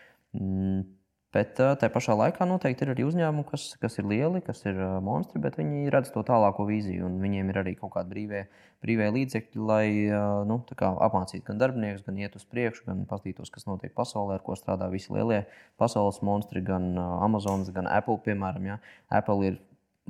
Bet 1.32 1.62
ā, 1.64 1.70
tajā 1.80 1.92
pašā 1.94 2.16
laikā 2.20 2.44
noteikti 2.44 2.84
ir 2.84 2.90
arī 2.92 3.06
uzņēmumi, 3.08 3.46
kas, 3.48 3.70
kas 3.80 3.94
ir 4.02 4.08
lieli, 4.12 4.42
kas 4.44 4.66
ir 4.68 4.76
monstri, 5.04 5.40
bet 5.44 5.56
viņi 5.60 5.92
redz 5.94 6.12
to 6.12 6.26
tālāko 6.28 6.66
vīziju. 6.68 7.08
Viņiem 7.24 7.54
ir 7.54 7.60
arī 7.62 7.74
kaut 7.80 7.94
kādi 7.94 8.12
brīvie, 8.12 8.42
brīvie 8.84 9.08
līdzekļi, 9.16 9.64
lai 9.70 9.86
nu, 10.50 10.60
tā 10.68 10.92
apmācītu 11.08 11.48
gan 11.48 11.62
darbiniekus, 11.62 12.04
gan 12.04 12.20
iet 12.20 12.36
uz 12.36 12.44
priekšu, 12.52 12.84
gan 12.90 13.06
paskatītos, 13.08 13.52
kas 13.54 13.68
notiek 13.70 13.96
pasaulē, 13.96 14.42
ar 14.42 14.44
ko 14.44 14.60
strādā 14.60 14.92
visi 14.92 15.16
lielie 15.16 15.46
pasaules 15.80 16.20
monstri, 16.20 16.64
gan 16.68 16.92
Amazon, 17.00 17.64
gan 17.72 17.88
Apple. 17.88 18.20
Piemēram, 18.28 18.68
ja? 18.74 18.82
Apple 19.08 19.54
ir 19.54 19.62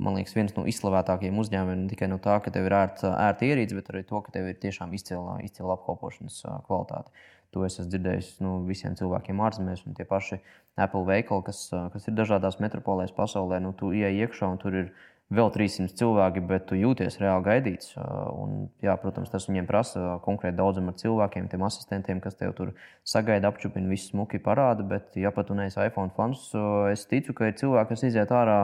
man 0.02 0.16
liekas, 0.18 0.34
viens 0.34 0.54
no 0.56 0.64
izslavētākajiem 0.66 1.38
uzņēmumiem 1.38 1.84
ne 1.84 1.92
tikai 1.92 2.08
no 2.10 2.18
tā, 2.22 2.38
ka 2.42 2.50
tev 2.50 2.66
ir 2.66 2.74
ērta, 2.74 3.12
ērta 3.28 3.46
ierīce, 3.46 3.76
bet 3.78 3.92
arī 3.92 4.02
to, 4.08 4.22
ka 4.24 4.34
tev 4.34 4.48
ir 4.50 4.58
tiešām 4.62 4.94
izcila, 4.96 5.36
izcila 5.46 5.76
apkalpošanas 5.76 6.40
kvalitāte. 6.66 7.12
To 7.52 7.66
es 7.66 7.76
esmu 7.76 7.90
dzirdējis 7.92 8.28
no 8.40 8.56
visiem 8.64 8.94
cilvēkiem 8.96 9.40
ārzemēs, 9.44 9.84
un 9.84 9.96
tie 9.96 10.06
paši 10.08 10.38
Apple 10.80 11.04
veikali, 11.04 11.44
kas, 11.44 11.66
ā, 11.76 11.86
kas 11.92 12.08
ir 12.08 12.16
dažādās 12.16 12.56
metropolēs 12.64 13.12
pasaulē. 13.16 13.58
Nu, 13.60 13.74
tu 13.76 13.90
ienāc 13.92 14.16
iekšā, 14.24 14.48
un 14.54 14.60
tur 14.62 14.78
ir 14.78 14.86
vēl 15.32 15.50
300 15.52 15.92
cilvēki, 16.00 16.42
bet 16.48 16.64
tu 16.70 16.78
jūties 16.80 17.18
reāli 17.20 17.44
gaidīts. 17.48 17.92
ā, 18.00 18.06
Un, 18.42 18.70
jā, 18.84 18.94
protams, 19.00 19.30
tas 19.32 19.48
viņiem 19.50 19.68
prasa 19.68 20.16
konkrēti 20.24 20.56
daudzumu 20.58 20.94
ar 20.94 20.96
cilvēkiem, 21.02 21.50
tiem 21.52 21.66
asistentiem, 21.68 22.22
kas 22.24 22.40
tev 22.40 22.56
tur 22.56 22.72
sagaida, 23.04 23.52
apčupina, 23.52 23.90
visu 23.92 24.14
smuki 24.14 24.40
parāda. 24.40 24.86
Bet, 24.88 25.12
ja 25.20 25.30
pat 25.30 25.50
tu 25.50 25.58
neesi 25.58 25.80
iPhone 25.84 26.12
fans, 26.16 26.48
es 26.92 27.04
ticu, 27.10 27.36
ka 27.36 27.52
ir 27.52 27.60
cilvēki, 27.60 27.92
kas 27.92 28.08
iziet 28.08 28.32
ārā 28.32 28.62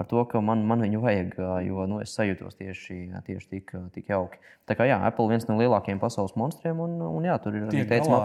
ar 0.00 0.08
to, 0.08 0.22
ka 0.30 0.40
man, 0.44 0.62
man 0.68 0.82
viņu 0.84 1.02
vajag, 1.02 1.36
jo 1.66 1.86
nu, 1.90 2.00
es 2.04 2.14
sajūtos 2.16 2.56
tieši, 2.58 2.98
tieši 3.26 3.48
tik, 3.52 3.72
tik 3.94 4.10
jauki. 4.12 4.40
Tā 4.68 4.76
kā 4.78 4.86
jā, 4.88 4.96
Apple 5.06 5.28
ir 5.28 5.34
viens 5.34 5.46
no 5.48 5.58
lielākajiem 5.60 6.00
pasaules 6.02 6.36
monstriem, 6.40 6.80
un, 6.80 6.96
un 7.04 7.26
jā, 7.28 7.36
tur 7.42 7.58
ir 7.58 7.66
arī 7.68 7.84
teicama 7.90 8.22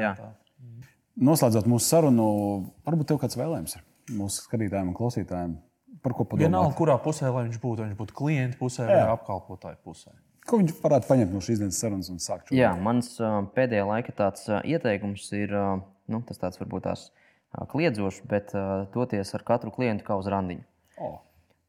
Jā. 0.00 0.12
tā. 0.18 0.32
Noslēdzot 1.24 1.68
mūsu 1.70 1.86
sarunu, 1.86 2.26
varbūt 2.86 3.12
tev 3.12 3.22
kāds 3.22 3.38
vēlējums 3.38 3.78
ir 3.78 3.84
mūsu 4.18 4.44
skatītājiem 4.48 4.90
un 4.90 4.98
klausītājiem. 4.98 5.56
Par 6.04 6.12
ko 6.12 6.26
padomāt? 6.26 6.50
Vienalga, 6.50 6.76
kurā 6.76 6.98
pusē 7.00 7.30
lai 7.30 7.46
viņš 7.46 7.60
būtu, 7.62 7.80
vai 7.80 7.88
viņš 7.88 7.98
būtu 8.00 8.16
klienta 8.18 8.58
pusē 8.60 8.88
vai 8.90 8.98
Jā. 8.98 9.10
apkalpotāja 9.14 9.78
pusē. 9.86 10.12
Ko 10.44 10.58
viņš 10.60 10.74
varētu 10.82 11.08
paņemt 11.08 11.32
no 11.32 11.40
šīs 11.40 11.62
dienas 11.62 11.78
sarunas 11.80 12.10
un 12.12 12.18
sākt 12.20 12.50
šo 12.50 12.58
Jā, 12.58 12.74
mans 12.76 13.14
pēdējā 13.56 13.86
laika 13.88 14.12
tāds 14.18 14.44
ieteikums 14.60 15.30
ir, 15.38 15.54
nu, 16.12 16.20
tas 16.28 16.42
tāds 16.42 16.60
varbūt 16.60 16.84
tās 16.90 17.06
kliedzošs, 17.70 18.24
bet 18.28 18.52
ā, 18.58 18.84
doties 18.94 19.30
ar 19.36 19.44
katru 19.46 19.72
klientu 19.74 20.04
kā 20.06 20.18
uz 20.18 20.28
randiņu. 20.30 20.64
Oh, 21.00 21.20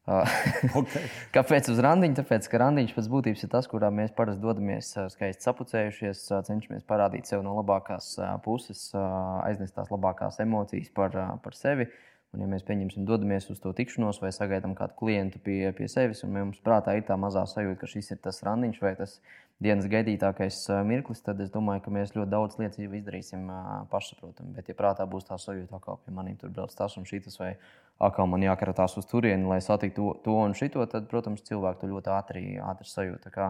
okay. 0.78 1.08
Kāpēc 1.34 1.66
uz 1.72 1.80
randiņu? 1.82 2.14
Tāpēc, 2.20 2.46
ka 2.50 2.60
randiņš 2.62 2.92
pēc 2.94 3.06
būtības 3.10 3.42
ir 3.42 3.50
tas, 3.50 3.66
kurā 3.70 3.90
mēs 3.90 4.12
parasti 4.14 4.44
dodamies 4.44 4.92
skaisti 5.10 5.48
sapucējušies, 5.48 6.20
cenšamies 6.46 6.86
parādīt 6.86 7.26
sevi 7.26 7.42
no 7.42 7.56
labākās 7.58 8.12
puses, 8.44 8.92
aiznest 8.94 9.74
tās 9.74 9.90
labākās 9.90 10.38
emocijas 10.44 10.92
par, 10.94 11.16
par 11.42 11.58
sevi. 11.58 11.88
Un, 12.34 12.42
ja 12.42 12.50
mēs 12.50 12.66
pieņemsim, 12.66 13.06
dodamies 13.08 13.48
uz 13.50 13.58
to 13.62 13.70
tikšanos 13.74 14.18
vai 14.22 14.30
sagaidām 14.34 14.74
kādu 14.78 14.94
klientu 14.98 15.40
pie, 15.42 15.70
pie 15.74 15.86
sevis, 15.90 16.22
un 16.26 16.34
mums 16.34 16.58
prātā 16.62 16.96
ir 16.98 17.06
tā 17.06 17.16
mazā 17.18 17.42
sajūta, 17.48 17.78
ka 17.80 17.90
šis 17.90 18.12
ir 18.12 18.20
tas 18.22 18.42
randiņš 18.46 18.80
vai 18.82 18.92
tas 18.98 19.16
dienas 19.62 19.86
gaidītākais 19.88 20.58
mirklis, 20.84 21.22
tad 21.24 21.40
es 21.40 21.50
domāju, 21.54 21.84
ka 21.86 21.94
mēs 21.94 22.12
ļoti 22.14 22.30
daudz 22.34 22.58
lietas 22.60 22.82
izdarīsim 22.82 23.46
pašsaprotami. 23.90 24.52
Bet, 24.58 24.68
ja 24.68 24.76
prātā 24.76 25.06
būs 25.08 25.26
tā 25.30 25.38
sajūta, 25.40 25.80
ka 25.82 25.96
pie 26.02 26.14
maniem 26.14 26.36
tur 26.40 26.52
brauc 26.52 26.74
tas 26.76 26.98
un 27.00 27.08
šis, 27.08 27.38
vai 27.40 27.54
atkal 28.02 28.28
man 28.30 28.44
jākaratās 28.44 28.98
uz 29.00 29.08
turieni, 29.08 29.48
lai 29.48 29.62
satiktu 29.64 30.02
to, 30.02 30.18
to 30.26 30.36
un 30.42 30.56
šito, 30.58 30.84
tad, 30.90 31.08
protams, 31.10 31.44
cilvēki 31.46 31.82
to 31.82 31.90
ļoti 31.94 32.12
ātri, 32.12 32.44
ātri 32.60 32.90
sajūta. 32.90 33.28
Tā 33.28 33.34
kā, 33.34 33.48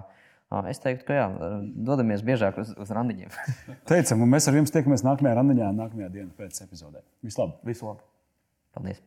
Es 0.70 0.78
teiktu, 0.78 1.02
ka 1.08 1.14
jā, 1.16 1.24
dodamies 1.88 2.22
biežāk 2.22 2.60
uz, 2.62 2.70
uz 2.78 2.92
randiņiem. 2.94 3.32
Teicam, 3.90 4.22
un 4.22 4.30
mēs 4.30 4.46
ar 4.46 4.54
jums 4.54 4.70
tiekamies 4.70 5.02
nākamajā 5.02 5.40
randiņā, 5.40 5.72
nākamajā 5.74 6.12
dienā 6.20 6.30
pēc 6.38 6.62
epizodē. 6.62 7.02
Vislabāk! 7.26 7.58
Visu 7.66 7.90
labi! 7.90 8.06
Paldies! 8.76 9.02